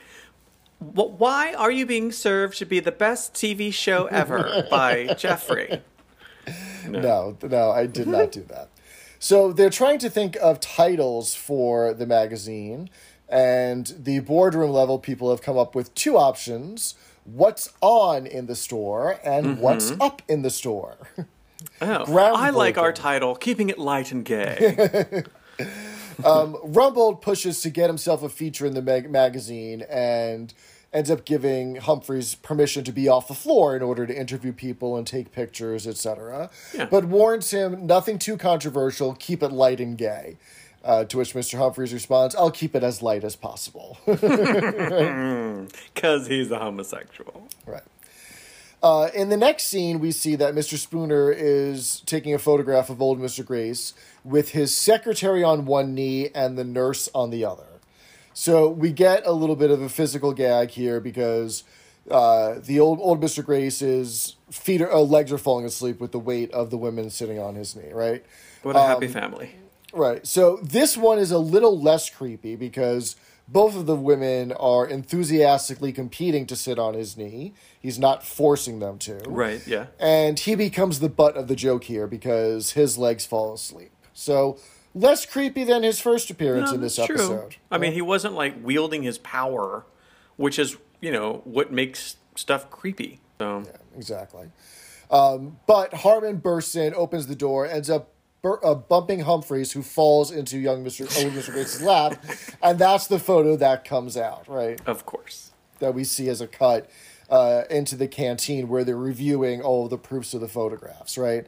[0.79, 5.81] "Wh- Why Are You Being Served should be the best TV show ever by Jeffrey.
[6.87, 8.69] No, no, I did not do that.
[9.19, 12.89] So they're trying to think of titles for the magazine,
[13.27, 18.55] and the boardroom level people have come up with two options what's on in the
[18.55, 19.61] store and mm-hmm.
[19.61, 20.97] what's up in the store.
[21.81, 25.23] Oh, I like our title, keeping it light and gay.
[26.23, 30.53] Rumbold pushes to get himself a feature in the mag- magazine and
[30.91, 34.97] ends up giving Humphreys permission to be off the floor in order to interview people
[34.97, 36.49] and take pictures, etc.
[36.73, 36.85] Yeah.
[36.85, 40.37] But warns him nothing too controversial, keep it light and gay.
[40.81, 41.57] Uh, to which Mr.
[41.59, 43.97] Humphreys responds, I'll keep it as light as possible.
[45.93, 47.47] Because he's a homosexual.
[47.65, 47.83] right.
[48.81, 50.77] Uh, in the next scene, we see that Mr.
[50.77, 53.45] Spooner is taking a photograph of old Mr.
[53.45, 57.65] Grace with his secretary on one knee and the nurse on the other.
[58.33, 61.65] So we get a little bit of a physical gag here because
[62.09, 63.43] uh, the old old Mr.
[63.43, 67.37] Grace's feet are, uh, legs are falling asleep with the weight of the women sitting
[67.37, 67.91] on his knee.
[67.91, 68.25] Right.
[68.63, 69.55] What a happy family.
[69.91, 70.25] Right.
[70.25, 73.15] So this one is a little less creepy because
[73.51, 77.53] both of the women are enthusiastically competing to sit on his knee.
[77.79, 79.15] He's not forcing them to.
[79.27, 79.87] Right, yeah.
[79.99, 83.91] And he becomes the butt of the joke here because his legs fall asleep.
[84.13, 84.59] So
[84.93, 87.55] less creepy than his first appearance No, in this episode.
[87.71, 89.85] I mean, he wasn't like wielding his power,
[90.35, 93.19] which is, you know, what makes stuff creepy.
[93.39, 93.63] So,
[93.95, 94.49] Exactly.
[95.09, 99.81] Um, but Harmon bursts in, opens the door, ends up bur- uh, bumping Humphreys, who
[99.83, 101.01] falls into young Mr.
[101.23, 101.51] old Mr.
[101.53, 102.23] Grace's lap,
[102.61, 104.79] and that's the photo that comes out, right?
[104.85, 105.51] of course.
[105.79, 106.89] that we see as a cut
[107.29, 111.45] uh, into the canteen where they're reviewing all of the proofs of the photographs, right?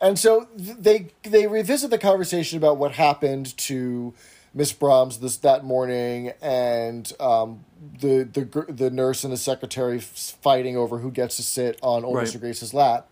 [0.00, 4.14] And so th- they they revisit the conversation about what happened to
[4.54, 7.64] Miss Brahms this that morning, and um,
[8.00, 12.16] the the the nurse and the secretary fighting over who gets to sit on old
[12.16, 12.26] Right.
[12.26, 12.40] Mr.
[12.40, 13.10] Grace's lap.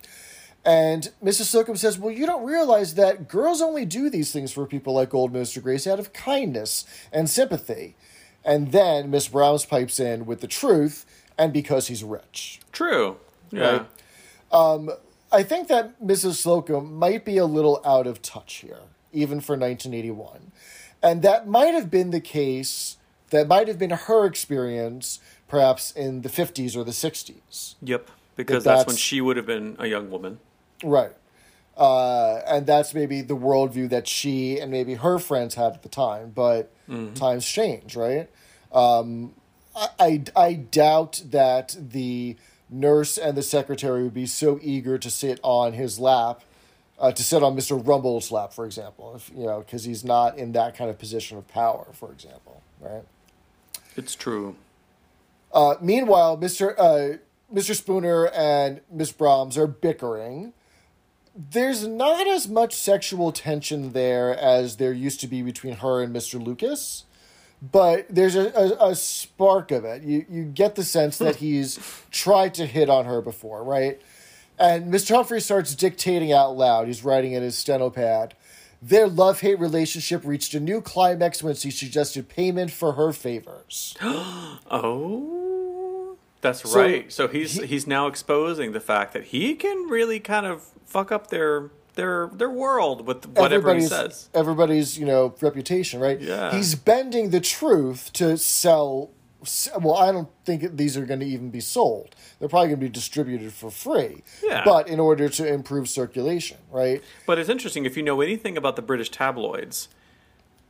[0.69, 1.45] And Mrs.
[1.45, 5.15] Slocum says, Well, you don't realize that girls only do these things for people like
[5.15, 5.63] old Mr.
[5.63, 7.97] Grace out of kindness and sympathy.
[8.45, 11.07] And then Miss Brahms pipes in with the truth,
[11.39, 12.61] and because he's rich.
[12.71, 13.17] True.
[13.51, 13.71] Yeah.
[13.71, 13.87] Right.
[14.53, 14.91] Um,
[15.33, 16.35] I think that Mrs.
[16.35, 20.53] Slocum might be a little out of touch here, even for 1981.
[21.03, 22.99] And that might have been the case,
[23.31, 27.77] that might have been her experience, perhaps in the 50s or the 60s.
[27.83, 28.11] Yep.
[28.37, 30.41] Because But that's, when she would have been a young woman.
[30.83, 31.13] Right.
[31.77, 35.89] Uh, and that's maybe the worldview that she and maybe her friends had at the
[35.89, 36.73] time, but
[37.15, 38.29] times change, right?
[38.73, 39.35] Um,
[39.77, 42.37] I, I, I doubt that the
[42.69, 46.43] nurse and the secretary would be so eager to sit on his lap,
[46.99, 47.81] uh, to sit on Mr.
[47.87, 51.39] Rumbold's lap, for example, if, you know, because he's not in that kind of position
[51.39, 53.05] of power, for example, right?
[53.97, 54.57] It's true.
[55.53, 56.75] Uh, meanwhile, Mr.
[56.77, 57.19] Uh,
[57.55, 57.75] Mr.
[57.75, 60.53] Spooner and Miss Brahms are bickering.
[61.39, 66.13] There's not as much sexual tension there as there used to be between her and
[66.15, 66.45] Mr.
[66.45, 67.05] Lucas,
[67.63, 70.03] but there's a, a, a spark of it.
[70.03, 71.45] You you get the sense that hmm.
[71.45, 71.79] he's
[72.11, 74.01] tried to hit on her before, right?
[74.59, 75.15] And Mr.
[75.15, 76.89] Humphrey starts dictating out loud.
[76.89, 78.35] He's writing in his steno pad.
[78.83, 83.97] Their love hate relationship reached a new climax when she suggested payment for her favors.
[84.71, 85.49] Oh,
[86.41, 87.13] that's So right.
[87.13, 91.29] So he's he's now exposing the fact that he can really kind of fuck up
[91.29, 94.31] their their their world with whatever he says.
[94.33, 96.21] Everybody's, you know, reputation, right?
[96.21, 96.55] Yeah.
[96.55, 99.11] He's bending the truth to sell.
[99.81, 102.17] Well, I don't think these are going to even be sold.
[102.39, 104.23] They're probably going to be distributed for free.
[104.43, 104.63] Yeah.
[104.65, 107.03] But in order to improve circulation, right?
[107.27, 109.89] But it's interesting if you know anything about the British tabloids.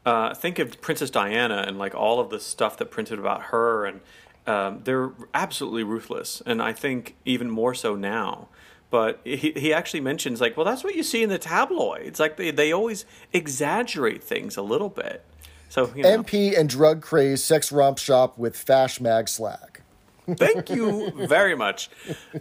[0.06, 3.84] Uh, think of Princess Diana and like all of the stuff that printed about her,
[3.84, 4.00] and
[4.48, 6.42] um, they're absolutely ruthless.
[6.46, 8.48] And I think even more so now.
[8.90, 12.18] But he he actually mentions like, well, that's what you see in the tabloids.
[12.18, 15.22] Like they they always exaggerate things a little bit.
[15.68, 19.82] So you know, MP and drug craze sex romp shop with Fash Mag slag.
[20.26, 21.90] Thank you very much.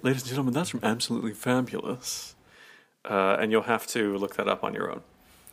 [0.01, 2.35] Ladies and gentlemen, that's from Absolutely Fabulous.
[3.03, 5.01] Uh, and you'll have to look that up on your own.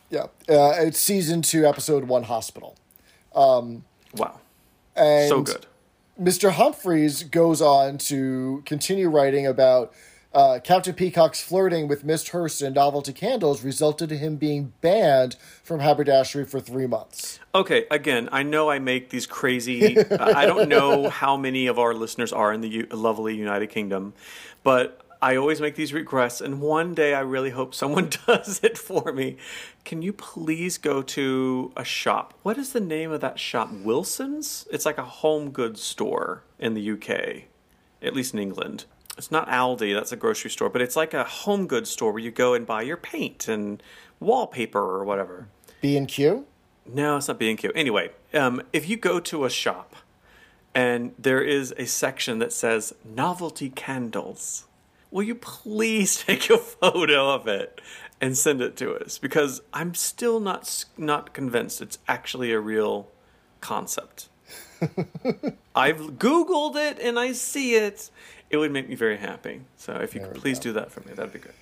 [0.09, 0.27] Yeah.
[0.47, 2.77] Uh, it's season two, episode one, Hospital.
[4.15, 4.39] Wow.
[4.95, 5.65] And so good.
[6.19, 6.51] Mr.
[6.51, 9.93] Humphreys goes on to continue writing about
[10.33, 15.37] uh, Captain Peacock's flirting with Miss Hurst and novelty candles resulted in him being banned
[15.63, 17.39] from haberdashery for three months.
[17.53, 19.97] Okay, again, I know I make these crazy.
[19.97, 24.13] I don't know how many of our listeners are in the U- lovely United Kingdom,
[24.61, 28.77] but I always make these requests, and one day I really hope someone does it
[28.77, 29.37] for me.
[29.83, 32.35] Can you please go to a shop?
[32.43, 33.71] What is the name of that shop?
[33.71, 34.67] Wilson's?
[34.71, 37.45] It's like a home goods store in the UK,
[38.03, 38.85] at least in England.
[39.17, 42.21] It's not Aldi, that's a grocery store, but it's like a home goods store where
[42.21, 43.81] you go and buy your paint and
[44.19, 45.47] wallpaper or whatever.
[45.81, 46.45] B and Q.
[46.85, 47.71] No, it's not B&Q.
[47.73, 49.95] Anyway, um, if you go to a shop
[50.75, 54.65] and there is a section that says novelty candles,
[55.11, 57.81] will you please take a photo of it
[58.21, 59.17] and send it to us?
[59.17, 63.07] Because I'm still not not convinced it's actually a real
[63.61, 64.29] concept.
[65.75, 68.09] I've Googled it and I see it.
[68.49, 69.61] It would make me very happy.
[69.77, 70.63] So if you could please go.
[70.63, 71.53] do that for me, that'd be good.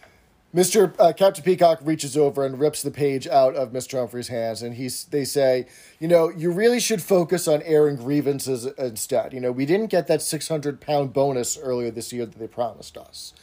[0.54, 0.94] Mr.
[1.00, 3.98] Uh, Captain Peacock reaches over and rips the page out of Mr.
[3.98, 5.66] Humphrey's hands, and he's they say,
[6.00, 9.34] you know, you really should focus on airing grievances instead.
[9.34, 12.48] You know, we didn't get that six hundred pound bonus earlier this year that they
[12.48, 13.34] promised us,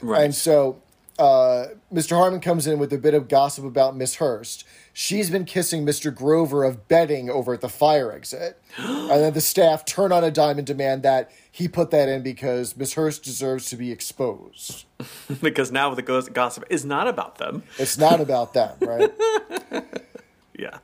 [0.00, 0.22] Right.
[0.24, 0.80] and so
[1.18, 2.16] uh, Mr.
[2.16, 4.64] Harmon comes in with a bit of gossip about Miss Hurst.
[4.92, 6.14] She's been kissing Mr.
[6.14, 10.30] Grover of betting over at the fire exit, and then the staff turn on a
[10.30, 14.84] dime and demand that he put that in because Miss Hurst deserves to be exposed.
[15.40, 17.62] because now the gossip is not about them.
[17.78, 19.12] It's not about them, right?
[20.58, 20.78] Yeah.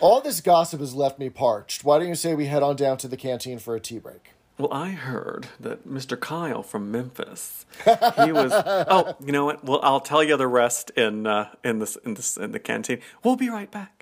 [0.00, 1.84] All this gossip has left me parched.
[1.84, 4.32] Why don't you say we head on down to the canteen for a tea break?
[4.62, 6.18] Well, I heard that Mr.
[6.18, 8.52] Kyle from Memphis, he was.
[8.54, 9.64] oh, you know what?
[9.64, 13.00] Well, I'll tell you the rest in uh, in this in this in the canteen.
[13.24, 14.01] We'll be right back.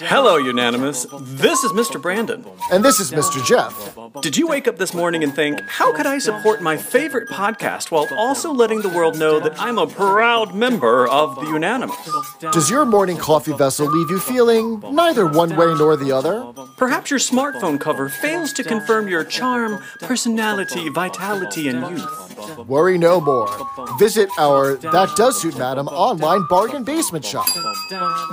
[0.00, 1.06] Hello, Unanimous.
[1.20, 2.00] This is Mr.
[2.00, 2.44] Brandon.
[2.70, 3.44] And this is Mr.
[3.44, 3.96] Jeff.
[4.20, 7.90] Did you wake up this morning and think, how could I support my favorite podcast
[7.90, 11.96] while also letting the world know that I'm a proud member of the Unanimous?
[12.52, 16.44] Does your morning coffee vessel leave you feeling neither one way nor the other?
[16.76, 22.58] Perhaps your smartphone cover fails to confirm your charm, personality, vitality, and youth.
[22.66, 23.48] Worry no more.
[23.98, 27.48] Visit our That Does Suit Madam online bargain basement shop.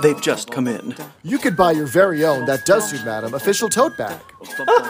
[0.02, 0.94] They've just come in.
[1.22, 4.20] You could buy your very own That Does Suit Madam official tote bag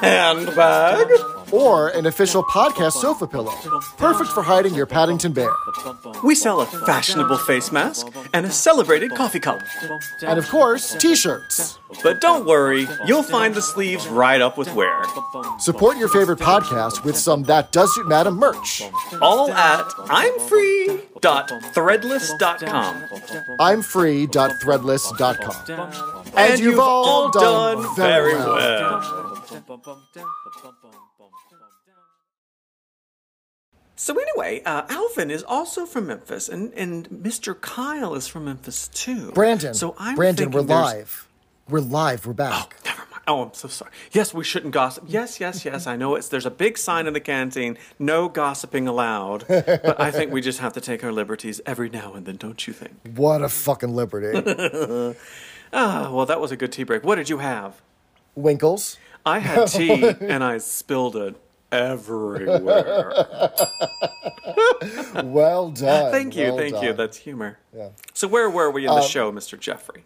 [0.01, 1.09] Handbag?
[1.53, 3.53] or an official podcast sofa pillow,
[3.97, 5.51] perfect for hiding your Paddington Bear.
[6.25, 9.61] We sell a fashionable face mask and a celebrated coffee cup.
[10.23, 11.79] And of course, t shirts.
[12.03, 15.03] But don't worry, you'll find the sleeves right up with wear.
[15.59, 18.83] Support your favorite podcast with some That Does Suit Madam merch.
[19.21, 19.89] All at
[21.21, 23.57] imfree.threadless.com.
[23.59, 26.33] I'm free.threadless.com.
[26.37, 29.03] And you've all done very well.
[33.97, 37.61] So anyway, uh, Alvin is also from Memphis, and, and Mr.
[37.61, 39.31] Kyle is from Memphis too.
[39.33, 41.29] Brandon, so I'm Brandon, we're live.
[41.69, 42.25] We're live.
[42.27, 42.77] We're back.
[42.87, 43.10] Never mind.
[43.29, 43.91] Oh, I'm so sorry.
[44.13, 45.05] Yes, we shouldn't gossip.
[45.07, 45.87] Yes, yes, yes.
[45.87, 49.45] I know it's there's a big sign in the canteen, no gossiping allowed.
[49.49, 52.67] But I think we just have to take our liberties every now and then, don't
[52.67, 52.93] you think?
[53.15, 55.17] What a fucking liberty.
[55.73, 57.05] Ah, well, that was a good tea break.
[57.05, 57.81] What did you have?
[58.35, 58.99] Winkles.
[59.25, 61.37] I had tea and I spilled it
[61.71, 63.13] everywhere.
[65.23, 66.11] Well done.
[66.11, 66.93] Thank you, well thank you.
[66.93, 67.59] That's humor.
[67.77, 67.91] Yeah.
[68.15, 69.59] So where were we in the show, Mr.
[69.59, 70.05] Jeffrey?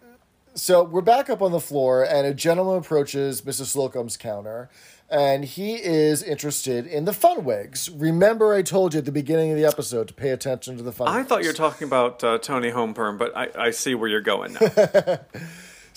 [0.57, 3.65] So we're back up on the floor, and a gentleman approaches Mrs.
[3.65, 4.69] Slocum's counter,
[5.09, 7.89] and he is interested in the fun wigs.
[7.89, 10.93] Remember, I told you at the beginning of the episode to pay attention to the
[10.93, 11.09] fun.
[11.09, 14.21] I thought you were talking about uh, Tony Homeperm, but I, I see where you're
[14.21, 15.19] going now.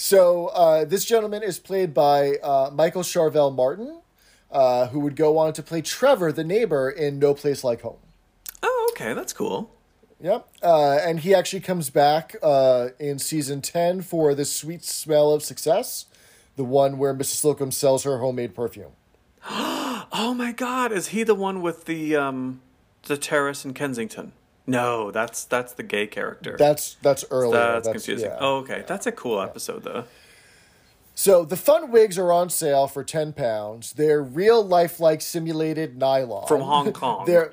[0.01, 4.01] So uh, this gentleman is played by uh, Michael Sharvell-Martin,
[4.49, 7.99] uh, who would go on to play Trevor, the neighbor in No Place Like Home.
[8.63, 9.75] oh, okay, that's cool.
[10.21, 10.49] Yep.
[10.63, 15.43] Uh, and he actually comes back uh, in season 10 for The Sweet Smell of
[15.43, 16.07] Success,
[16.57, 17.37] the one where Mrs.
[17.37, 18.93] Slocum sells her homemade perfume.
[20.11, 22.63] Oh my God, is he the one with the um,
[23.03, 24.33] the terrace in Kensington?
[24.67, 26.57] No, that's that's the gay character.
[26.59, 27.53] That's that's earlier.
[27.53, 28.31] that's, confusing.
[28.31, 28.39] yeah.
[28.41, 30.05] Oh, okay, that's a cool episode though.
[31.19, 33.95] So the fun wigs are on sale for ten pounds.
[33.95, 37.27] They're real lifelike simulated nylon From Hong Kong.
[37.27, 37.51] They're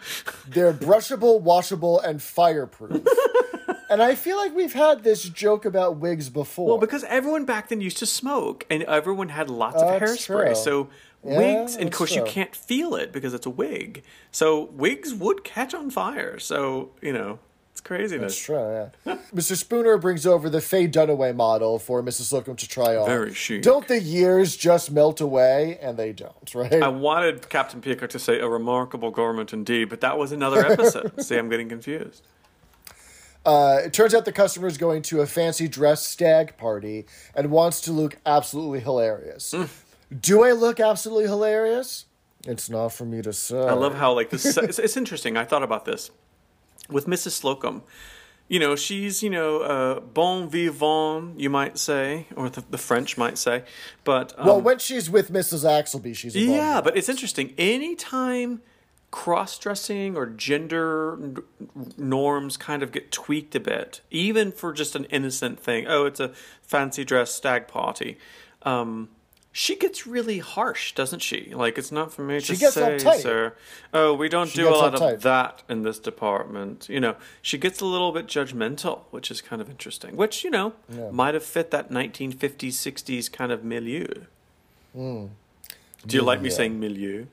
[0.48, 3.04] they're brushable, washable, and fireproof.
[3.90, 6.68] and I feel like we've had this joke about wigs before.
[6.68, 10.46] Well, because everyone back then used to smoke, and everyone had lots of That's hairspray.
[10.46, 10.56] true.
[10.56, 10.90] So
[11.24, 14.04] Yeah, wigs, and of course you can't feel it because it's a wig.
[14.32, 16.38] So wigs would catch on fire.
[16.38, 17.40] So you know,
[17.76, 18.32] it's craziness.
[18.34, 19.18] That's true, yeah.
[19.36, 19.54] Mr.
[19.58, 22.22] Spooner brings over the Faye Dunaway model for Mrs.
[22.22, 23.06] Slocum to try on.
[23.06, 23.64] Very chic.
[23.64, 25.78] Don't the years just melt away?
[25.82, 26.82] And they don't, right?
[26.82, 31.22] I wanted Captain Peacock to say a remarkable garment indeed, but that was another episode.
[31.22, 32.26] See, I'm getting confused.
[33.46, 37.06] Uh, it turns out the customer is going to a fancy dress stag party
[37.36, 39.54] and wants to look absolutely hilarious.
[39.54, 39.70] Mm.
[40.22, 42.06] Do I look absolutely hilarious?
[42.48, 43.60] It's not for me to say.
[43.60, 44.58] I love how like this.
[44.58, 45.36] It's, it's interesting.
[45.36, 46.10] I thought about this
[46.90, 47.32] with Mrs.
[47.32, 47.84] Slocum.
[48.48, 53.18] You know, she's you know uh, bon vivant, you might say, or the, the French
[53.18, 53.64] might say.
[54.04, 55.66] But um, Well, when she's with Mrs.
[55.66, 56.84] Axelby, she's a yeah, bum.
[56.84, 57.54] but it's interesting.
[57.58, 58.62] Anytime
[59.12, 61.38] cross-dressing or gender n-
[61.98, 65.86] norms kind of get tweaked a bit, even for just an innocent thing.
[65.88, 68.18] Oh, it's a fancy dress stag party.
[68.64, 69.10] Um,
[69.58, 71.54] she gets really harsh, doesn't she?
[71.56, 73.22] Like it's not for me She to gets say, uptight.
[73.22, 73.56] sir.
[73.94, 75.14] Oh, we don't She do a lot uptight.
[75.14, 76.90] of that in this department.
[76.90, 80.18] You know, she gets a little bit judgmental, which is kind of interesting.
[80.18, 80.74] Which you know
[81.10, 84.08] might have fit that 1950s, 60s kind of milieu.
[84.94, 85.28] Hmm.
[86.06, 87.28] Do you like me saying milieu?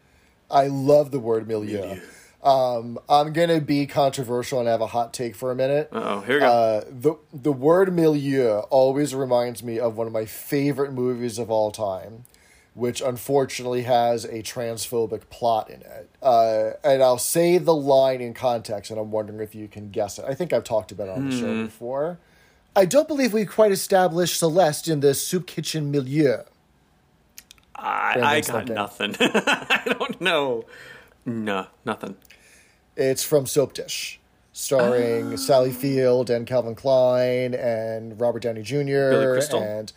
[0.49, 1.99] I love the word milieu.
[2.43, 5.89] Um, I'm gonna be controversial and have a hot take for a minute.
[5.93, 6.47] Oh, here we go.
[6.47, 11.53] Uh, the the word milieu always reminds me of one of my favorite movies of
[11.53, 12.25] all time,
[12.75, 16.11] which unfortunately has a transphobic plot in it.
[16.21, 20.19] Uh, and I'll say the line in context, and I'm wondering if you can guess
[20.19, 20.25] it.
[20.27, 22.19] I think I've talked about it on the show before.
[22.75, 26.39] I don't believe we've quite established Celeste in the soup kitchen milieu.
[27.77, 29.15] I, I got nothing.
[29.21, 30.65] I don't know.
[31.25, 32.17] No, nothing.
[32.97, 34.21] It's from Soap Dish,
[34.53, 38.77] starring Sally Field and Kevin Kline and Robert Downey Jr.
[39.11, 39.63] Billy Crystal?
[39.63, 39.93] and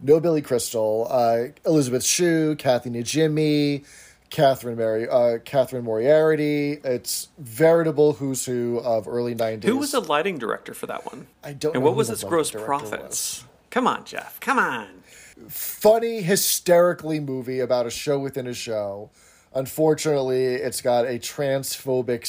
[0.00, 3.84] no Billy Crystal, uh, Elizabeth Shue, Kathy Najimy,
[4.30, 6.78] Catherine Mary, uh, Catherine Moriarty.
[6.84, 9.68] It's veritable who's who of early nineties.
[9.70, 11.26] Who was the lighting director for that one?
[11.42, 13.44] I don't And what was its gross profits?
[13.70, 14.38] Come on, Jeff.
[14.40, 15.02] Come on.
[15.48, 19.10] funny, hysterically movie about a show within a show.
[19.58, 22.22] Unfortunately, it's got a transphobic,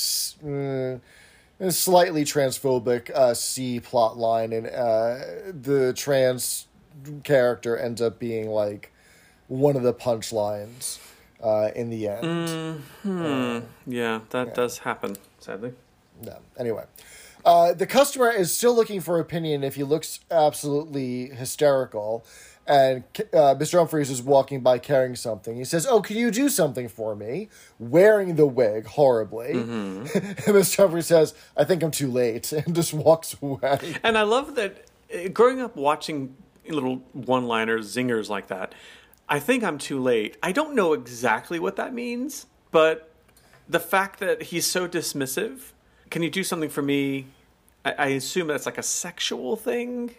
[0.44, 1.00] mm,
[1.72, 5.20] slightly transphobic uh, C plot line, and uh,
[5.54, 6.66] the trans
[7.24, 8.92] character ends up being like
[9.48, 10.98] one of the punchlines
[11.44, 12.82] uh, in the end.
[13.86, 15.74] Yeah, that does happen, sadly.
[16.24, 16.38] No.
[16.58, 16.86] Anyway,
[17.46, 22.26] uh, the customer is still looking for opinion if he looks absolutely hysterical.
[22.70, 23.04] And
[23.34, 23.80] uh, Mr.
[23.80, 25.58] Humphries is walking by carrying something.
[25.58, 27.50] He says, Oh, can you do something for me?
[27.80, 29.52] Wearing the wig horribly.
[29.54, 30.78] and Mr.
[30.78, 33.96] Humphries says, I think I'm too late, and just walks away.
[34.04, 36.36] And I love that uh, growing up watching
[36.68, 38.76] little one liners, zingers like that,
[39.28, 40.38] I think I'm too late.
[40.44, 43.12] I don't know exactly what that means, but
[43.68, 45.72] the fact that he's so dismissive,
[46.12, 47.26] can you do something for me?
[47.84, 50.12] I, I assume that's like a sexual thing.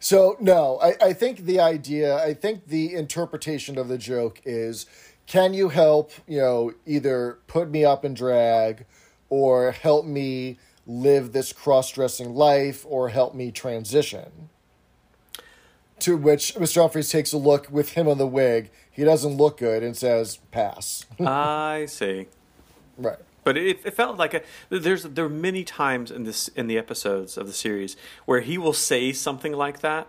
[0.00, 4.86] So no, I, I think the idea, I think the interpretation of the joke is,
[5.26, 6.12] can you help?
[6.26, 8.86] You know, either put me up in drag,
[9.28, 14.48] or help me live this cross-dressing life, or help me transition.
[16.00, 16.80] To which Mr.
[16.80, 18.70] Humphries takes a look with him on the wig.
[18.90, 22.28] He doesn't look good and says, "Pass." I see.
[22.96, 23.18] right.
[23.48, 26.76] But it, it felt like a, there's there are many times in this in the
[26.76, 27.96] episodes of the series
[28.26, 30.06] where he will say something like that,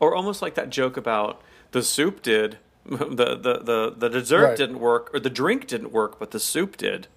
[0.00, 1.42] or almost like that joke about
[1.72, 2.56] the soup did,
[2.86, 4.56] the the the, the dessert Right.
[4.56, 7.08] didn't work or the drink didn't work, but the soup did.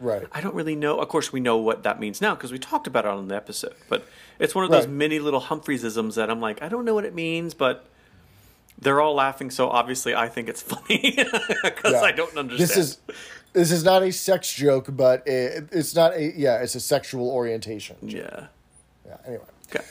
[0.00, 0.26] Right.
[0.32, 0.98] I don't really know.
[0.98, 3.36] Of course, we know what that means now because we talked about it on the
[3.36, 3.74] episode.
[3.90, 4.06] But
[4.38, 4.94] it's one of those Right.
[4.94, 7.86] many little Humphreysisms that I'm like, I don't know what it means, but
[8.78, 11.18] they're all laughing, so obviously I think it's funny
[11.64, 12.00] because Yeah.
[12.02, 12.68] I don't understand.
[12.70, 12.98] This is
[13.56, 17.28] this is not a sex joke, but it, it's not a yeah, it's a sexual
[17.30, 17.96] orientation.
[18.02, 18.46] yeah.
[19.06, 19.16] Yeah.
[19.26, 19.44] Anyway.
[19.74, 19.84] Okay.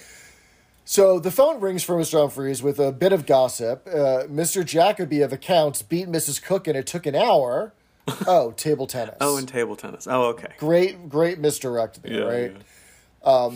[0.85, 2.19] So the phone rings for Mr.
[2.19, 3.87] Humphreys with a bit of gossip.
[3.87, 4.63] Uh, Mr.
[4.63, 6.41] Jacoby of accounts beat Mrs.
[6.43, 7.73] Cook and it took an hour.
[8.27, 9.15] Oh, table tennis.
[9.19, 10.05] Oh, and table tennis.
[10.05, 10.53] Oh, okay.
[10.59, 12.51] great, great misdirect there, Yeah, right?
[12.51, 13.49] yeah.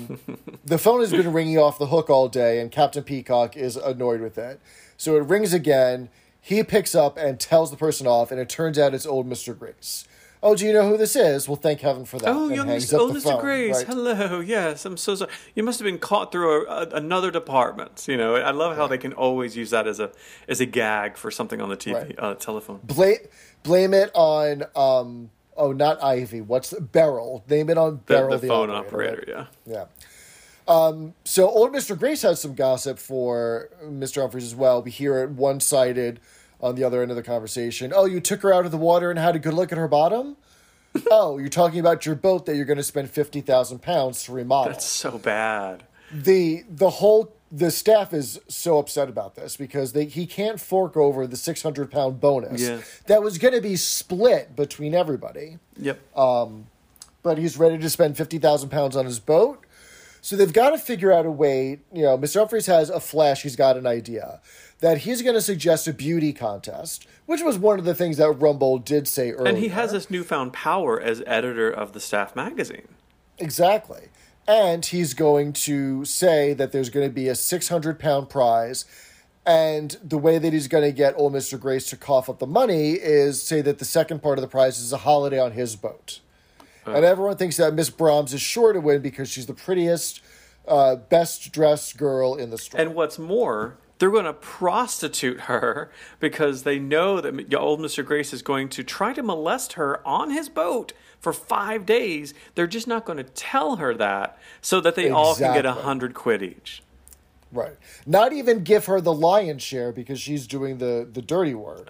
[0.65, 4.21] The phone has been ringing off the hook all day, and Captain Peacock is annoyed
[4.21, 4.59] with it.
[4.97, 6.09] So it rings again.
[6.41, 9.57] He picks up and tells the person off, and it turns out it's old Mr.
[9.57, 10.05] Grace.
[10.41, 11.49] Oh, do you know who this is?
[11.49, 12.29] Well, thank heaven for that.
[12.29, 12.97] Oh, and young Mr.
[12.97, 13.23] Oh, Mr.
[13.23, 13.75] phone, Grace.
[13.75, 13.87] right?
[13.87, 14.39] Hello.
[14.39, 15.29] Yes, I'm so sorry.
[15.53, 18.05] You must have been caught through a, a, another department.
[18.07, 20.11] You know, I love how they can always use that as a
[20.47, 22.15] as a gag for something on the TV Right.
[22.17, 22.79] uh, telephone.
[22.85, 23.17] Blame
[23.63, 26.39] blame it on um oh not Ivy.
[26.39, 27.43] What's the Beryl?
[27.49, 29.37] Name it on The, Beryl the phone operator, operator.
[29.41, 29.47] right?
[29.65, 29.73] Yeah.
[29.73, 29.85] Yeah.
[30.69, 31.97] Um, so old Mr.
[31.97, 34.21] Grace has some gossip for Mr.
[34.21, 34.81] Humphries as well.
[34.81, 36.19] We hear it one sided
[36.61, 37.91] on the other end of the conversation.
[37.95, 39.87] Oh, you took her out of the water and had a good look at her
[39.87, 40.37] bottom?
[41.11, 44.31] oh, you're talking about your boat that you're going to spend fifty thousand pounds to
[44.31, 44.71] remodel.
[44.73, 45.83] That's so bad.
[46.11, 50.95] the the whole the staff is so upset about this because they he can't fork
[50.97, 52.81] over the six hundred pound bonus Yeah.
[53.07, 55.99] that was going to be split between everybody Yep.
[57.23, 59.63] but he's ready to spend 50,000 pounds on his boat.
[60.21, 61.79] So they've got to figure out a way.
[61.93, 62.39] You know, Mr.
[62.39, 64.41] Humphries has a flash, he's got an idea
[64.79, 68.39] that he's going to suggest a beauty contest, which was one of the things that
[68.39, 69.49] Rumbold did say earlier.
[69.49, 72.87] and he has this newfound power as editor of the staff magazine.
[73.37, 74.07] Exactly.
[74.47, 78.85] And he's going to say that there's going to be a 600 pound prize.
[79.45, 81.59] And the way that he's going to get old Mr.
[81.59, 84.79] Grace to cough up the money is say that the second part of the prize
[84.79, 86.19] is a holiday on his boat.
[86.95, 90.21] And everyone thinks that Miss Brahms is sure to win because she's the prettiest,
[90.67, 92.81] uh, best dressed girl in the store.
[92.81, 98.05] And what's more, they're going to prostitute her because they know that old Mr.
[98.05, 102.33] Grace is going to try to molest her on his boat for five days.
[102.55, 105.73] They're just not going to tell her that so that they all can get a
[105.73, 106.81] hundred quid each.
[107.51, 107.75] Right.
[108.05, 111.89] Not even give her the lion's share because she's doing the, the dirty work.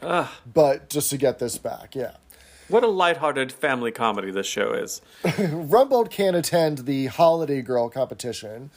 [0.51, 2.13] But just to get this back, yeah.
[2.69, 5.01] What a lighthearted family comedy this show is.
[5.23, 8.69] Rumbold can't attend the Holiday Girl competition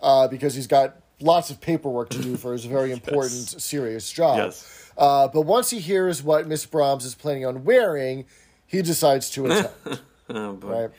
[0.00, 4.38] uh, because he's got lots of paperwork to do for his very important, serious job.
[4.38, 4.90] Yes.
[4.96, 8.24] Uh, but once he hears what Miss Brahms is planning on wearing,
[8.66, 10.00] he decides to attend.
[10.28, 10.90] Oh, boy.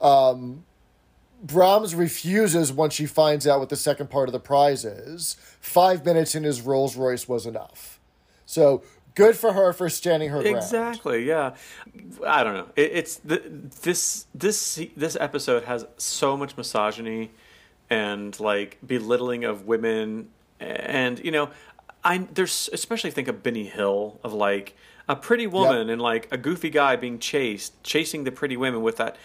[0.00, 0.30] right?
[0.30, 0.64] Um,
[1.42, 5.36] Brahms refuses once she finds out what the second part of the prize is.
[5.60, 8.00] Five minutes in his Rolls Royce was enough.
[8.46, 8.82] So
[9.16, 10.56] good for her for standing her ground.
[10.56, 11.24] Exactly.
[11.24, 11.56] Yeah.
[12.24, 12.68] I don't know.
[12.76, 13.42] It, it's the,
[13.82, 17.32] this this this episode has so much misogyny
[17.90, 20.28] and like belittling of women,
[20.60, 21.50] and you know,
[22.04, 24.76] I there's especially think of Benny Hill of like
[25.08, 28.96] a pretty woman and like a goofy guy being chased, chasing the pretty women with
[28.96, 29.16] that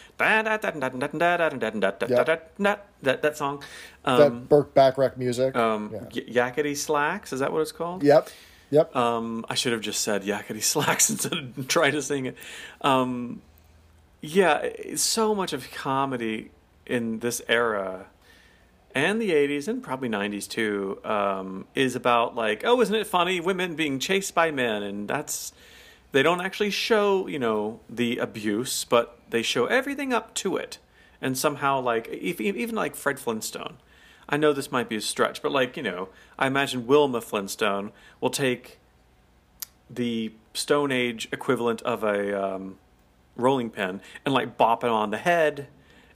[2.58, 3.64] that that that song.
[4.06, 5.56] Um, that Burt Bacharach music.
[5.56, 6.00] um, yeah.
[6.38, 7.34] y- yakety slacks.
[7.34, 8.04] Is that what it's called?
[8.04, 8.30] Yep.
[8.72, 8.96] Yep.
[8.96, 12.38] Um, I should have just said yakety slacks instead of trying to sing it.
[12.82, 13.42] Um,
[14.22, 16.52] yeah, so much of comedy
[16.86, 18.08] in this era
[18.94, 23.40] and the 80s and probably 90s too um, is about like, oh, isn't it funny?
[23.40, 24.84] Women being chased by men.
[24.84, 25.54] And that's,
[26.12, 30.78] they don't actually show, you know, the abuse, but they show everything up to it.
[31.22, 33.78] And somehow, like, even like Fred Flintstone.
[34.32, 36.08] I know this might be a stretch, but like, you know,
[36.40, 38.80] I imagine Wilma Flintstone will take
[39.90, 42.78] the Stone Age equivalent of a um,
[43.36, 45.68] rolling pin and like bop him on the head,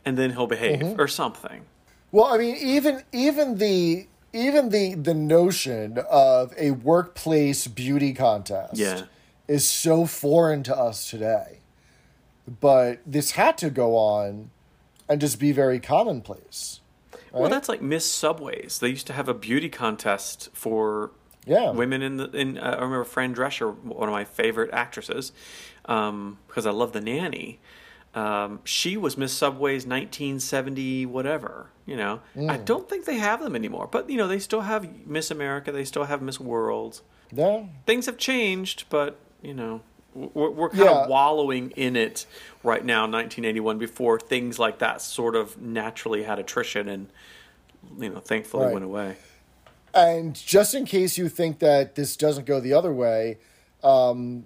[0.06, 1.64] and then he'll behave or something.
[2.12, 8.76] Well, I mean, even even the even the the notion of a workplace beauty contest
[8.78, 9.04] Yeah.
[9.48, 11.60] is so foreign to us today.
[12.62, 14.52] But this had to go on
[15.10, 16.80] and just be very commonplace.
[17.42, 18.80] Well, that's like Miss Subways.
[18.80, 21.12] They used to have a beauty contest for
[21.46, 21.72] Yeah.
[21.72, 22.30] women in the.
[22.32, 25.32] In uh, I remember Fran Drescher, one of my favorite actresses,
[25.86, 27.60] um, because I love the nanny.
[28.14, 31.70] Um, she was Miss Subway's 1970 whatever.
[31.86, 32.66] You know, I Mm.
[32.66, 33.88] don't think they have them anymore.
[33.92, 35.72] But you know, they still have Miss America.
[35.72, 37.02] They still have Miss World.
[37.32, 37.64] yeah.
[37.86, 39.82] Things have changed, but you know,
[40.16, 41.04] we're, we're kind Yeah.
[41.04, 42.26] of wallowing in it
[42.64, 43.78] right now, 1981.
[43.78, 47.08] Before things like that sort of naturally had attrition and
[48.00, 48.74] you know, thankfully Right.
[48.74, 49.18] went away.
[49.94, 53.38] And just in case you think that this doesn't go the other way,
[53.84, 54.46] um,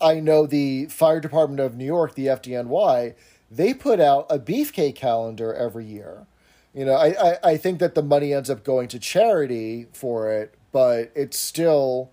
[0.00, 3.14] I know the fire department of New York, the FDNY,
[3.50, 6.26] they put out a beefcake calendar every year.
[6.72, 10.30] You know, I, I, I think that the money ends up going to charity for
[10.30, 12.10] it, but it's still,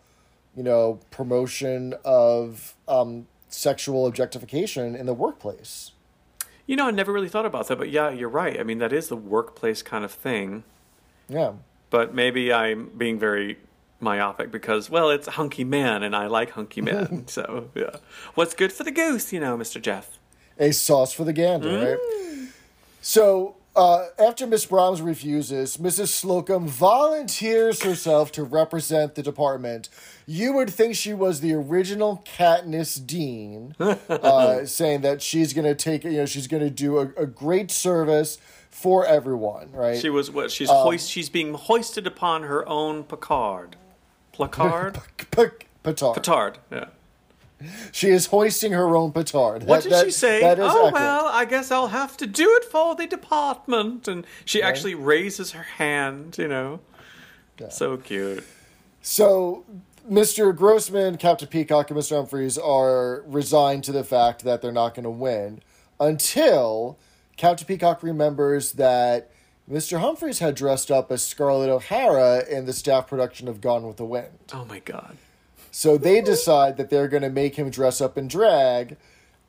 [0.56, 5.91] you know, promotion of um, sexual objectification in the workplace.
[6.66, 8.60] You know, I never really thought about that, but yeah, you're right.
[8.60, 10.64] I mean, that is the workplace kind of thing.
[11.28, 11.54] Yeah.
[11.89, 13.58] But maybe I'm being very
[13.99, 17.28] myopic because, well, it's hunky man, and I like hunky men.
[17.28, 17.97] so yeah,
[18.36, 20.20] what's good for the goose, you know, Mister Jeff?
[20.60, 22.49] a sauce for the gander, right?
[23.01, 26.09] So uh, after Miss Brahms refuses, Mrs.
[26.09, 29.89] Slocum volunteers herself to represent the department.
[30.28, 33.74] You would think she was the original Katniss Everdeen,
[34.09, 37.26] uh, saying that she's going to take, you know, she's going to do a, a
[37.26, 38.38] great service
[38.69, 39.99] for everyone, right?
[39.99, 40.51] She was what?
[40.51, 41.09] She's Um, hoist.
[41.09, 43.76] She's being hoisted upon her own Picard.
[44.32, 44.99] Placard.
[45.17, 45.45] P-
[45.84, 46.13] petard.
[46.15, 46.57] Petard.
[46.71, 46.86] Yeah.
[47.91, 49.64] She is hoisting her own petard.
[49.64, 50.41] What That- did that- she say?
[50.43, 50.93] Oh accurate.
[50.93, 54.07] well, I guess I'll have to do it for the department.
[54.07, 56.38] And she actually raises her hand.
[56.38, 56.80] You know,
[57.70, 58.43] so cute.
[59.01, 59.66] So,
[60.09, 60.55] Mr.
[60.55, 62.16] Grossman, Captain Peacock, and Mr.
[62.16, 65.61] Humphreys are resigned to the fact that they're not going to win
[65.99, 66.97] until
[67.38, 69.30] Captain Peacock remembers that
[69.70, 69.99] Mr.
[69.99, 74.05] Humphreys had dressed up as Scarlett O'Hara in the staff production of Gone with the
[74.05, 74.39] Wind.
[74.53, 75.18] Oh my god.
[75.76, 78.95] So they decide that they're going to make him dress up in drag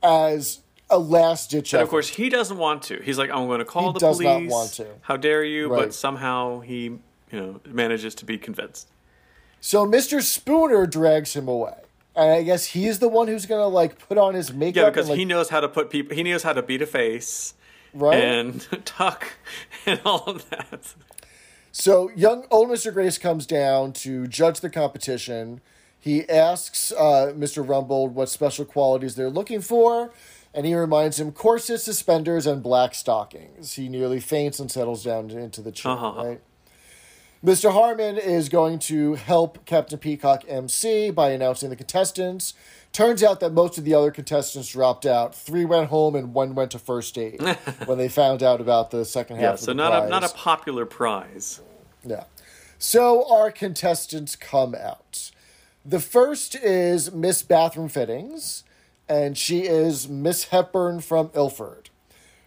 [0.02, 3.02] as a last ditch And of course, he doesn't want to.
[3.02, 4.50] He's like, I'm going to call He the does not police.
[4.50, 4.86] want to.
[5.02, 5.68] How dare you?
[5.68, 5.82] Right.
[5.82, 7.00] But somehow he, you
[7.30, 8.88] know, manages to be convinced.
[9.60, 10.22] So Mr.
[10.22, 11.76] Spooner drags him away.
[12.16, 14.82] And I guess he's the one who's going to like put on his makeup.
[14.82, 16.16] Yeah, because and, like, he knows how to put people.
[16.16, 17.52] He knows how to beat a face
[17.92, 18.18] right?
[18.18, 19.26] and tuck
[19.84, 20.94] and all of that.
[21.70, 22.94] So young old Mr.
[22.94, 25.60] Grace comes down to judge the competition.
[26.04, 27.66] He asks uh, Mr.
[27.66, 30.12] Rumbold what special qualities they're looking for,
[30.52, 33.72] and he reminds him corsets, suspenders, and black stockings.
[33.72, 35.92] He nearly faints and settles down into the chair.
[35.92, 36.22] Uh-huh.
[36.22, 36.40] Right.
[37.42, 37.72] Mr.
[37.72, 42.52] Harmon is going to help Captain Peacock MC by announcing the contestants.
[42.92, 45.34] Turns out that most of the other contestants dropped out.
[45.34, 47.40] Three went home and one went to first aid
[47.86, 50.06] when they found out about the second half Yeah, of so the not prize.
[50.06, 51.62] a not a popular prize.
[52.04, 52.24] Yeah.
[52.78, 55.30] So our contestants come out.
[55.84, 58.64] The first is Miss Bathroom Fittings.
[59.06, 61.90] and she is Miss Hepburn from Ilford.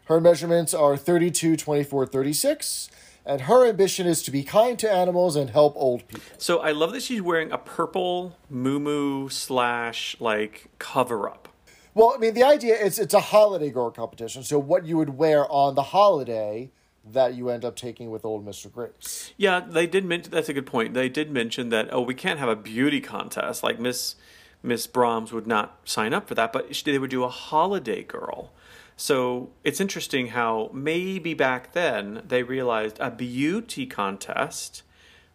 [0.06, 2.90] Her measurements are 32, 24, 36,
[3.28, 6.26] and her ambition is to be kind to animals and help old people.
[6.40, 11.48] So I love that she's wearing a purple moo slash like cover up.
[11.94, 14.42] Well, I mean, the idea is it's a holiday girl competition.
[14.42, 16.72] So what you would wear on the holiday
[17.14, 18.72] that you end up taking with old Mr.
[18.72, 19.34] Grace.
[19.38, 20.94] Yeah, they did mention that's a good point.
[20.94, 24.16] They did mention that oh, we can't have a beauty contest like Miss
[24.64, 28.52] Miss Brahms would not sign up for that, but they would do a holiday girl.
[28.96, 34.82] So it's interesting how maybe back then they realized a beauty contest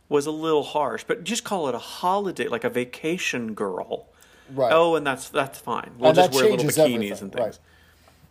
[0.09, 4.09] was a little harsh, but just call it a holiday, like a vacation girl.
[4.53, 4.73] Right.
[4.73, 5.93] Oh, and that's that's fine.
[5.97, 7.35] We'll And just wear little bikinis everything, and things.
[7.35, 7.59] Right.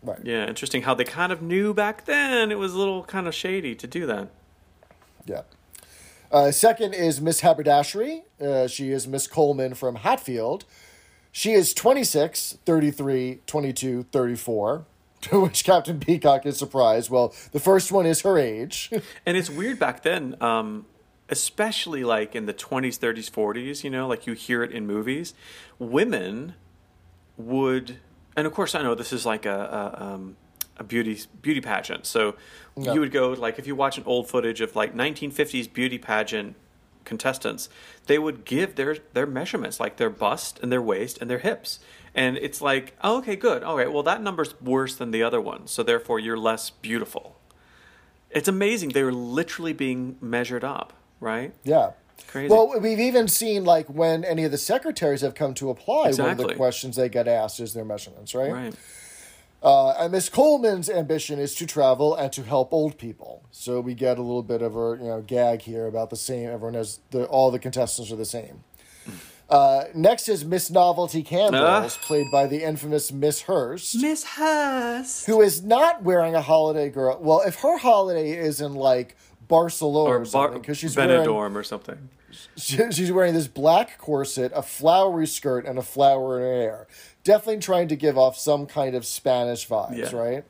[0.03, 0.19] Right.
[0.23, 3.35] Yeah, interesting how they kind of knew back then it was a little kind of
[3.35, 4.29] shady to do that.
[5.25, 5.41] Yeah.
[6.31, 8.23] Uh, second is Miss Haberdashery.
[8.39, 10.65] Uh, she is Miss Coleman from Hatfield.
[11.31, 14.85] She is 26, 33, 22, 34.
[15.21, 17.11] To which Captain Peacock is surprised.
[17.11, 18.89] Well, the first one is her age.
[19.23, 20.87] And it's weird back then, um,
[21.29, 25.35] especially like in the 20s, 30s, 40s, you know, like you hear it in movies.
[25.77, 26.55] Women
[27.37, 27.97] would,
[28.35, 30.35] and of course, I know this is like a, a, um,
[30.77, 32.05] a beauty beauty pageant.
[32.05, 32.35] So
[32.77, 32.93] Yeah.
[32.93, 36.55] you would go, like, if you watch an old footage of like 1950s beauty pageant
[37.03, 37.67] contestants,
[38.07, 41.79] they would give their, their measurements, like their bust and their waist and their hips.
[42.13, 43.63] And it's like, oh, okay, good.
[43.63, 45.67] All right, well, that number's worse than the other one.
[45.67, 47.37] So therefore, you're less beautiful.
[48.29, 48.89] It's amazing.
[48.89, 51.53] They were literally being measured up, right?
[51.63, 51.91] yeah.
[52.27, 52.51] Crazy.
[52.53, 56.05] Well, we've even seen like when any of the secretaries have come to apply, one
[56.07, 56.45] of Exactly.
[56.47, 58.51] the questions they get asked is their measurements, right?
[58.51, 58.73] Right.
[59.63, 63.43] Uh, and Miss Coleman's ambition is to travel and to help old people.
[63.51, 66.49] So we get a little bit of a you know gag here about the same.
[66.49, 68.63] Everyone has the all the contestants are the same.
[69.49, 72.05] Uh, next is Miss Novelty Candles, Ah.
[72.07, 75.25] played by the infamous Miss Hurst, Miss Hurst.
[75.25, 77.19] who is not wearing a holiday girl.
[77.21, 79.17] Well, if her holiday is in like
[79.51, 82.09] Barcelona or, Bar- something, because she's wearing Benidorm or something.
[82.57, 86.87] she, she's wearing this black corset, a flowery skirt, and a flower in her hair.
[87.23, 90.15] Definitely trying to give off some kind of Spanish vibes, Yeah.
[90.17, 90.43] right?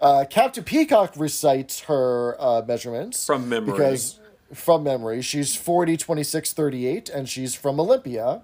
[0.00, 3.72] Uh, Captain Peacock recites her uh, measurements From memory.
[3.72, 4.18] because
[4.52, 8.42] from memory she's 40 26 38 and she's from olympia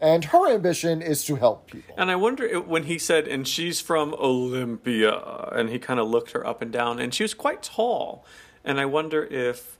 [0.00, 3.46] and her ambition is to help people And I wonder if, when he said, and
[3.46, 5.12] she's from Olympia,
[5.52, 8.24] and he kind of looked her up and down, and she was quite tall.
[8.64, 9.78] And I wonder if,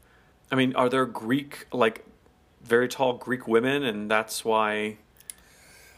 [0.50, 2.04] I mean, are there Greek, like,
[2.62, 4.98] very tall Greek women, and that's why.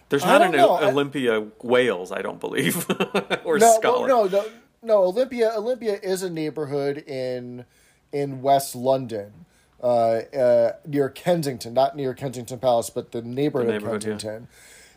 [0.08, 0.70] There's not an know.
[0.72, 2.88] I- Olympia Wales, I don't believe,
[3.44, 4.44] or no, well, no, no,
[4.82, 5.02] no.
[5.04, 7.64] Olympia, Olympia is a neighborhood in
[8.12, 9.46] in West London,
[9.82, 14.12] uh, uh, near Kensington, not near Kensington Palace, but the neighborhood, neighborhood, of yeah.
[14.12, 14.48] Kensington.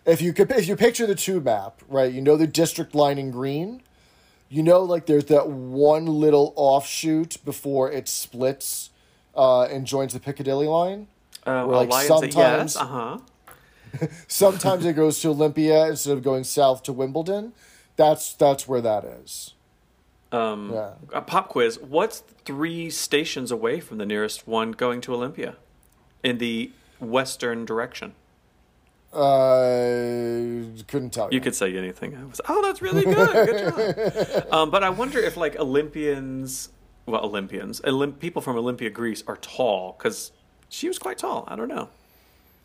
[0.05, 3.17] If you could, if you picture the two map, right, you know the district line
[3.17, 3.81] in green.
[4.49, 8.89] You know, like there's that one little offshoot before it splits
[9.35, 11.07] uh, and joins the Piccadilly line.
[11.45, 13.17] Uh, Or, like, Alliance, sometimes- yes, uh huh.
[14.27, 17.53] Sometimes it goes to Olympia instead of going south to Wimbledon.
[17.95, 19.53] That's that's where that is.
[20.31, 20.91] Um, Yeah.
[21.13, 21.79] A pop quiz.
[21.79, 25.55] What's three stations away from the nearest one going to Olympia
[26.21, 28.13] in the western direction?
[29.13, 31.35] Uh, couldn't tell you.
[31.35, 32.15] You could say anything.
[32.15, 33.15] I was, oh, that's really good.
[33.15, 34.45] Good job.
[34.53, 36.69] um, but I wonder if like Olympians,
[37.05, 40.31] well, Olympians, Olymp- people from Olympia, Greece, are tall because
[40.69, 41.45] she was quite tall.
[41.47, 41.89] I don't know.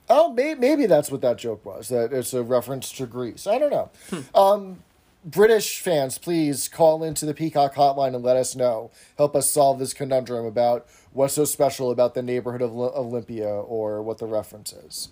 [0.09, 1.89] Oh, maybe, maybe that's what that joke was.
[1.89, 3.47] That it's a reference to Greece.
[3.47, 3.91] I don't know.
[4.35, 4.83] Um,
[5.25, 8.91] British fans, please call into the Peacock Hotline and let us know.
[9.17, 13.49] Help us solve this conundrum about what's so special about the neighborhood of Oly- Olympia
[13.49, 15.09] or what the reference is.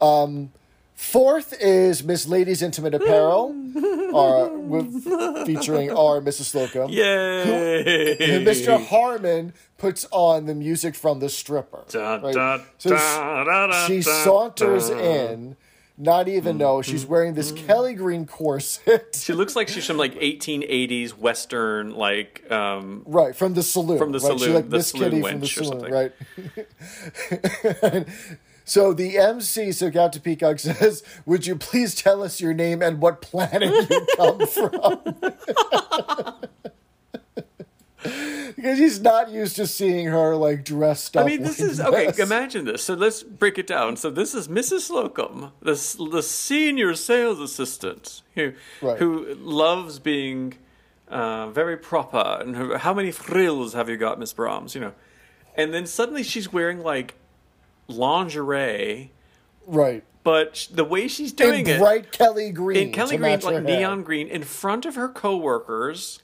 [0.00, 0.52] Um,
[0.94, 3.50] fourth is Miss Lady's Intimate Apparel,
[4.14, 5.04] uh, with,
[5.46, 6.44] featuring our Mrs.
[6.44, 6.90] Slocum.
[6.90, 8.16] Yay!
[8.18, 8.84] And Mr.
[8.86, 11.84] Harmon puts on the music from the stripper.
[11.88, 12.34] Dun, right?
[12.34, 13.04] dun, So dun, she-
[13.50, 14.98] dun, dun, she saunters dun.
[15.00, 15.56] in,
[15.98, 19.16] not even know she's wearing this Kelly Green corset.
[19.20, 23.98] She looks like she's from like 1880s Western, like um, Right, from the saloon.
[23.98, 24.32] From the right?
[24.32, 25.92] She saloon, like the Miss saloon Kitty from the saloon, something.
[27.92, 28.06] right?
[28.64, 33.00] so the MC, so Captain Peacock says, Would you please tell us your name and
[33.00, 35.00] what planet you come from?
[38.02, 41.24] because he's not used to seeing her like dressed up.
[41.24, 42.10] I mean, this is okay.
[42.18, 42.82] Imagine this.
[42.84, 43.96] So let's break it down.
[43.96, 44.80] So this is Mrs.
[44.80, 45.72] Slocum, the
[46.10, 48.98] the senior sales assistant who Right.
[48.98, 50.54] who loves being
[51.08, 52.38] uh, very proper.
[52.40, 54.74] And who, how many frills have you got, Miss Brahms?
[54.74, 54.92] You know,
[55.54, 57.14] and then suddenly she's wearing like
[57.90, 59.12] lingerie
[59.66, 60.02] Right.
[60.24, 62.88] but the way she's doing In it bright Kelly green.
[62.88, 63.60] in Kelly green, like hair.
[63.60, 66.20] neon green, in front of her coworkers.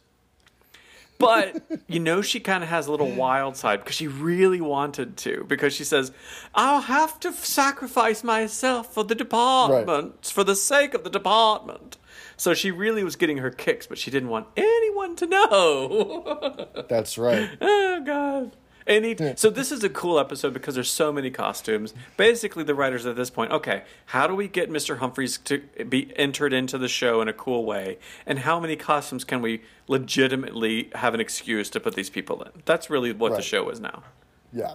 [1.18, 5.16] But you know, she kind of has a little wild side because she really wanted
[5.18, 5.44] to.
[5.48, 6.12] Because she says,
[6.54, 11.96] "I'll have to sacrifice myself for the department, for the sake of the department."
[12.36, 16.68] So she really was getting her kicks, but she didn't want anyone to know.
[16.88, 17.48] That's right.
[17.62, 18.54] oh God.
[18.86, 21.92] And he, so this is a cool episode because there's so many costumes.
[22.16, 24.98] Basically, the writers at this point, okay, how do we get Mr.
[24.98, 25.58] Humphreys to
[25.88, 29.62] be entered into the show in a cool way, and how many costumes can we
[29.88, 32.50] legitimately have an excuse to put these people in?
[32.64, 34.04] That's really what the show is now.
[34.52, 34.74] Yeah.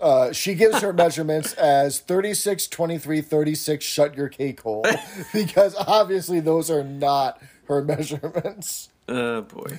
[0.00, 4.84] Uh, she gives her measurements as 36, 23, 36, shut your cake hole.
[5.32, 8.90] because obviously those are not her measurements.
[9.08, 9.78] Oh boy,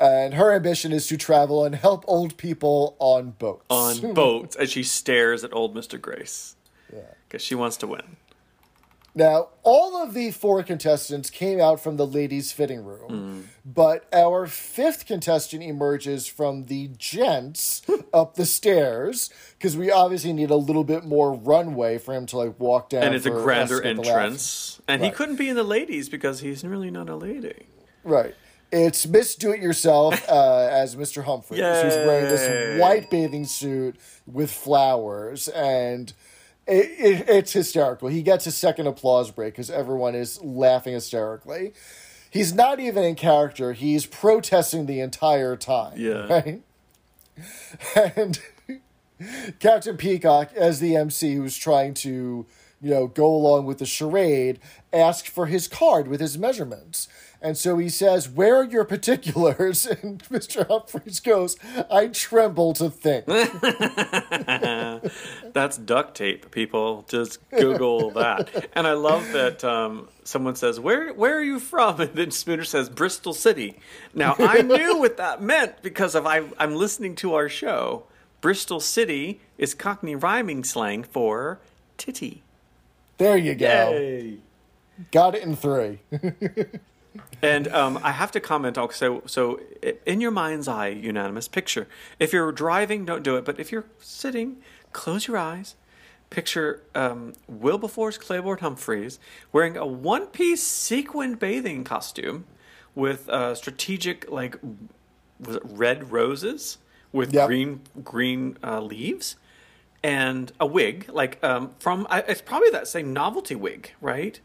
[0.00, 3.64] And her ambition is to travel and help old people on boats.
[3.70, 6.00] on boats as she stares at old Mr.
[6.00, 6.56] Grace
[7.28, 8.16] because she wants to win.
[9.16, 13.42] Now, all of the four contestants came out from the ladies' fitting room, Mm.
[13.64, 17.82] but our fifth contestant emerges from the gents
[18.12, 22.36] up the stairs because we obviously need a little bit more runway for him to
[22.38, 23.04] like walk down.
[23.04, 26.90] And it's a grander entrance, and he couldn't be in the ladies because he's really
[26.90, 27.66] not a lady.
[28.02, 28.34] Right.
[28.74, 31.24] It's Miss Do It Yourself uh, as Mr.
[31.24, 33.96] Humphreys, who's wearing this white bathing suit
[34.26, 36.12] with flowers, and
[36.66, 38.08] it, it, it's hysterical.
[38.08, 41.72] He gets a second applause break because everyone is laughing hysterically.
[42.30, 45.94] He's not even in character; he's protesting the entire time.
[45.96, 46.26] Yeah.
[47.96, 48.06] Right.
[48.16, 48.40] And
[49.60, 52.46] Captain Peacock, as the MC who's trying to,
[52.80, 54.60] you know, go along with the charade,
[54.92, 57.08] asked for his card with his measurements.
[57.44, 59.86] And so he says, Where are your particulars?
[60.02, 60.66] And Mr.
[60.66, 61.56] Humphreys goes,
[61.90, 63.26] I tremble to think.
[65.52, 67.04] That's duct tape, people.
[67.06, 68.70] Just Google that.
[68.74, 72.64] And I love that um, someone says, "Where where are you from?" And then Spooner
[72.64, 73.78] says, "Bristol City."
[74.14, 78.04] Now I knew what that meant because of I, I'm listening to our show.
[78.40, 81.60] Bristol City is Cockney rhyming slang for
[81.98, 82.42] titty.
[83.18, 83.90] There you go.
[83.92, 84.38] Yay.
[85.10, 86.00] Got it in three.
[87.42, 89.22] And um, I have to comment also.
[89.26, 89.60] So,
[90.04, 91.86] in your mind's eye, unanimous picture.
[92.18, 93.44] If you're driving, don't do it.
[93.44, 94.56] But if you're sitting,
[94.92, 95.76] close your eyes.
[96.30, 99.20] Picture um, Wilberforce Claiborne Humphreys
[99.52, 102.46] wearing a one-piece sequined bathing costume
[102.94, 104.56] with uh, strategic, like,
[105.38, 106.78] was it red roses
[107.12, 107.46] with Yep.
[107.46, 109.36] green green uh, leaves,
[110.02, 112.06] and a wig, like um, from.
[112.10, 114.40] I, it's probably that same novelty wig, right?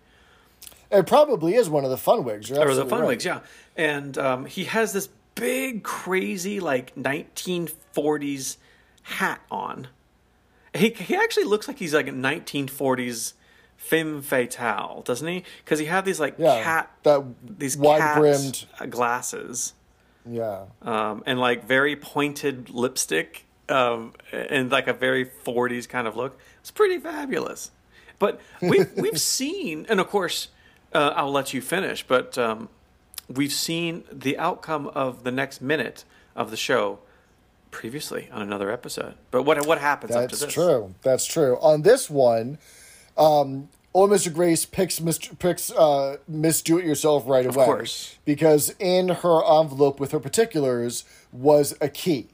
[0.91, 2.51] It probably is one of the fun wigs.
[2.51, 3.07] Or the fun right.
[3.09, 3.41] wigs, yeah.
[3.75, 8.57] And um, he has this big, crazy, like 1940s
[9.03, 9.87] hat on.
[10.73, 13.33] He he actually looks like he's like a 1940s
[13.77, 15.43] femme fatale, doesn't he?
[15.63, 17.23] Because he had these like Yeah, cat that
[17.59, 19.73] these wide-brimmed- glasses
[20.29, 20.65] Yeah.
[20.81, 26.37] um, and like very pointed lipstick um, and like a very 40s kind of look.
[26.59, 27.71] It's pretty fabulous.
[28.19, 30.49] But we've, we've seen, and of course,
[30.93, 32.69] uh, I'll let you finish, but um,
[33.27, 36.03] we've seen the outcome of the next minute
[36.35, 36.99] of the show
[37.71, 39.15] previously on another episode.
[39.31, 40.39] But what what happens after this?
[40.41, 40.95] That's true.
[41.01, 41.57] That's true.
[41.61, 42.57] On this one,
[43.17, 44.33] um, old Mr.
[44.33, 45.37] Grace picks Mr.
[45.37, 47.65] picks uh, Miss Do It Yourself right away.
[47.65, 48.17] course.
[48.25, 52.27] Because in her envelope with her particulars was a key.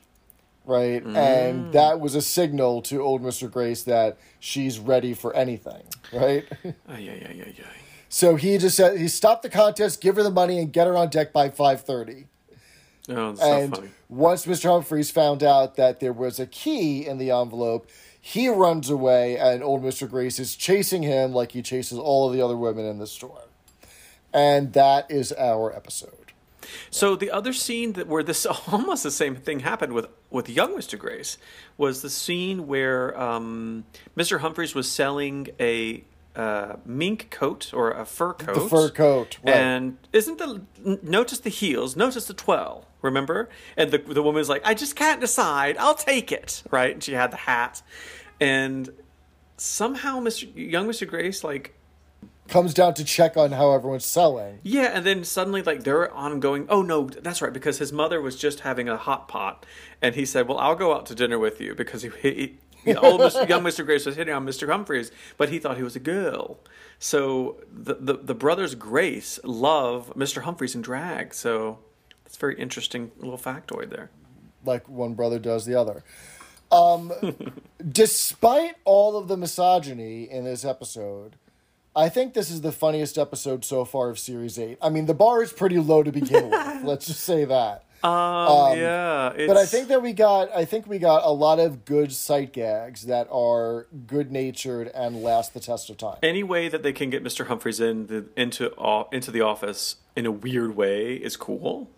[0.66, 1.06] Right?
[1.06, 1.16] Mm.
[1.16, 3.52] And that was a signal to old Mr.
[3.52, 5.84] Grace that she's ready for anything.
[6.12, 6.46] Right?
[6.64, 7.85] Ay, ay, ay, ay, ay.
[8.16, 10.96] So he just said he stopped the contest, give her the money, and get her
[10.96, 12.28] on deck by five thirty.
[13.10, 13.90] Oh, it's so And funny.
[14.08, 14.70] once Mr.
[14.70, 17.90] Humphreys found out that there was a key in the envelope,
[18.22, 20.10] he runs away, and old Mr.
[20.10, 23.42] Grace is chasing him like he chases all of the other women in the store.
[24.34, 26.32] And that is our episode.
[26.90, 30.74] So the other scene that where this almost the same thing happened with with young
[30.74, 30.98] Mr.
[30.98, 31.38] Grace
[31.78, 33.84] was the scene where um,
[34.16, 34.40] Mr.
[34.40, 36.06] Humphreys was selling a
[36.36, 38.56] uh, mink coat or a fur coat.
[38.56, 39.56] The fur coat, right.
[39.56, 40.62] And isn't the
[41.02, 41.96] notice the heels?
[41.96, 42.86] Notice the twirl.
[43.02, 43.50] Remember?
[43.78, 45.78] And the the woman's like, I just can't decide.
[45.78, 46.64] I'll take it.
[46.72, 46.94] Right?
[46.94, 47.82] And she had the hat,
[48.40, 48.90] and
[49.58, 50.50] somehow Mr.
[50.56, 51.08] young Mr.
[51.08, 51.76] Grace like
[52.48, 54.60] Comes down to check on how everyone's selling.
[54.62, 56.68] yeah, and then suddenly, like, they're ongoing.
[56.70, 59.66] Oh no, that's right, because his mother was just having a hot pot,
[60.00, 62.60] and he said, "Well, I'll go out to dinner with you," because he, he,
[62.96, 65.96] old Mr., young Mister Grace was hitting on Mister Humphreys, but he thought he was
[65.96, 66.60] a girl.
[67.00, 71.34] So the the, the brothers Grace love Mister Humphreys in drag.
[71.34, 71.80] So
[72.24, 74.10] that's a very interesting little factoid there.
[74.66, 76.04] like one brother does the other.
[76.72, 77.14] Um,
[77.92, 81.36] despite all of the misogyny in this episode,
[81.96, 84.78] I think this is the funniest episode so far of series eight.
[84.82, 86.84] I mean, the bar is pretty low to begin with.
[86.84, 87.85] Let's just say that.
[88.04, 91.86] Um, yeah, But I think that we got I think we got a lot of
[91.86, 96.18] good sight gags that are good natured and last the test of time.
[96.22, 97.48] any way that they can get Mr.
[97.48, 101.90] Humphreys in the, into o- into the office in a weird way is cool.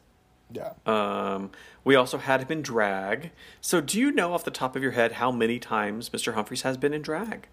[0.49, 0.73] Yeah.
[0.85, 1.51] Um,
[1.83, 3.31] we also had him in drag.
[3.59, 6.35] So, do you know off the top of your head how many times Mr.
[6.35, 7.47] Humphreys has been in drag?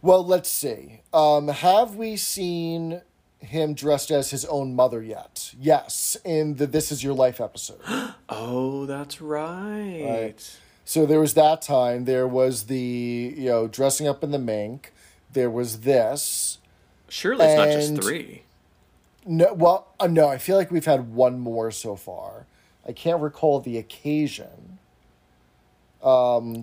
[0.00, 1.00] Well, let's see.
[1.12, 3.02] Um, have we seen
[3.40, 5.54] him dressed as his own mother yet?
[5.58, 7.80] Yes, in the This Is Your Life episode.
[8.30, 10.04] Oh, that's right.
[10.04, 10.58] Right.
[10.84, 12.04] So there was that time.
[12.04, 14.92] There was the you know dressing up in the mink.
[15.32, 16.58] There was this.
[17.08, 18.42] Surely it's not just three.
[19.24, 20.28] No, well, uh, no.
[20.28, 22.44] I feel like we've had one more so far.
[22.86, 24.78] I can't recall the occasion.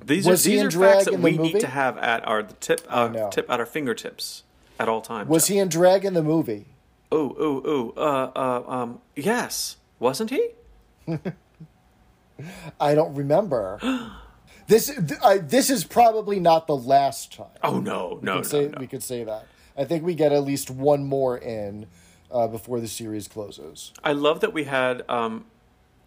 [0.06, 2.82] These Was are these are facts that we need to have at our the tip
[2.90, 4.44] uh, tip at our fingertips
[4.80, 5.30] at all times.
[5.30, 6.68] Was he in drag in the movie?
[7.12, 7.94] Oh, oh, oh.
[7.96, 9.02] Uh, uh, um.
[9.16, 10.50] Yes, wasn't he?
[12.80, 13.80] I don't remember.
[14.68, 17.48] this th- I, this is probably not the last time.
[17.64, 18.78] Oh no, no, we no, could say no.
[18.80, 19.48] we could say that.
[19.78, 21.88] I think we get at least one more in
[22.32, 23.92] uh, before the series closes.
[24.04, 25.46] I love that we had um,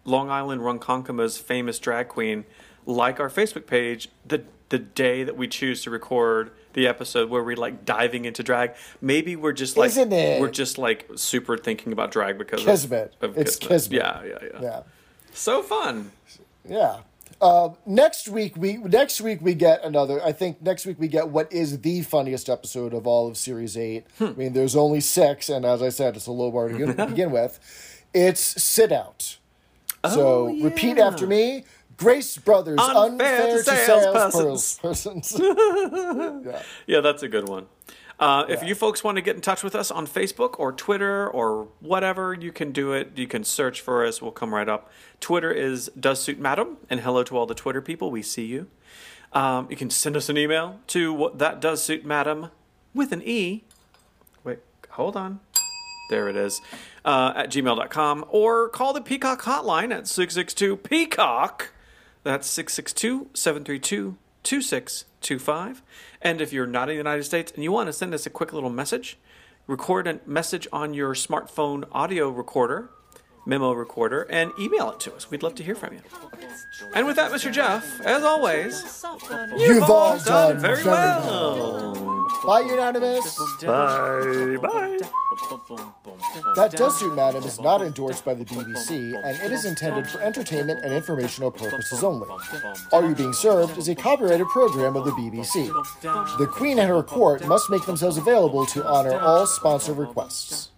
[0.05, 2.45] Long Island Ronkonkoma,'s famous drag queen
[2.85, 7.43] like our Facebook page the the day that we choose to record the episode where
[7.43, 8.75] we're like diving into drag.
[9.01, 10.39] Maybe we're just like Isn't it?
[10.39, 13.15] we're just like super thinking about drag because Kismet.
[13.21, 13.99] Of, of It's kismet.
[13.99, 14.81] Yeah, yeah, yeah, Yeah.
[15.33, 16.11] So fun.
[16.67, 16.99] Yeah.
[17.41, 20.21] Uh, next week we next week we get another.
[20.23, 23.77] I think next week we get what is the funniest episode of all of series
[23.77, 24.05] eight.
[24.17, 24.25] Hmm.
[24.25, 26.95] I mean, there's only six, and as I said, it's a low bar to begin,
[27.09, 27.59] begin with.
[28.13, 29.37] It's sit out.
[30.03, 31.63] so Oh, repeat after me.
[31.99, 33.03] Grace Brothers, Unfair
[33.43, 34.79] unfair, to to salespersons.
[34.81, 36.45] salespersons.
[36.45, 36.61] yeah.
[36.87, 37.67] Yeah, that's a good one.
[38.19, 41.29] Uh, if you folks want to get in touch with us on Facebook or Twitter
[41.29, 43.11] or whatever, you can do it.
[43.17, 44.21] You can search for us.
[44.21, 44.89] We'll come right up.
[45.21, 48.11] Twitter is Does Suit Madam, and hello to all the Twitter people.
[48.11, 48.67] We see you.
[49.31, 52.49] Um, you can send us an email to what that does suit madam
[52.93, 53.63] with an E.
[54.43, 55.39] Wait, hold on.
[56.09, 56.59] There it is.
[57.05, 61.71] Uh, at gmail.com or call the Peacock hotline at 662 Peacock.
[62.23, 65.81] That's 662 732 2625.
[66.21, 68.29] And if you're not in the United States and you want to send us a
[68.29, 69.17] quick little message,
[69.67, 72.89] record a message on your smartphone audio recorder,
[73.45, 75.29] memo recorder, and email it to us.
[75.31, 76.01] We'd love to hear from you.
[76.93, 77.51] And with that, Mr.
[77.51, 79.03] Jeff, as always,
[79.57, 82.18] You've all done very very well.
[82.45, 83.37] Bye, Unanimous.
[83.61, 84.57] Bye.
[84.61, 84.97] Bye.
[86.55, 90.21] That Does Suit Madam is not endorsed by the BBC, and it is intended for
[90.21, 92.27] entertainment and informational purposes only.
[92.91, 95.67] Are You Being Served is a copyrighted program of the BBC.
[96.37, 100.71] The Queen and her court must make themselves available to honor all sponsor requests.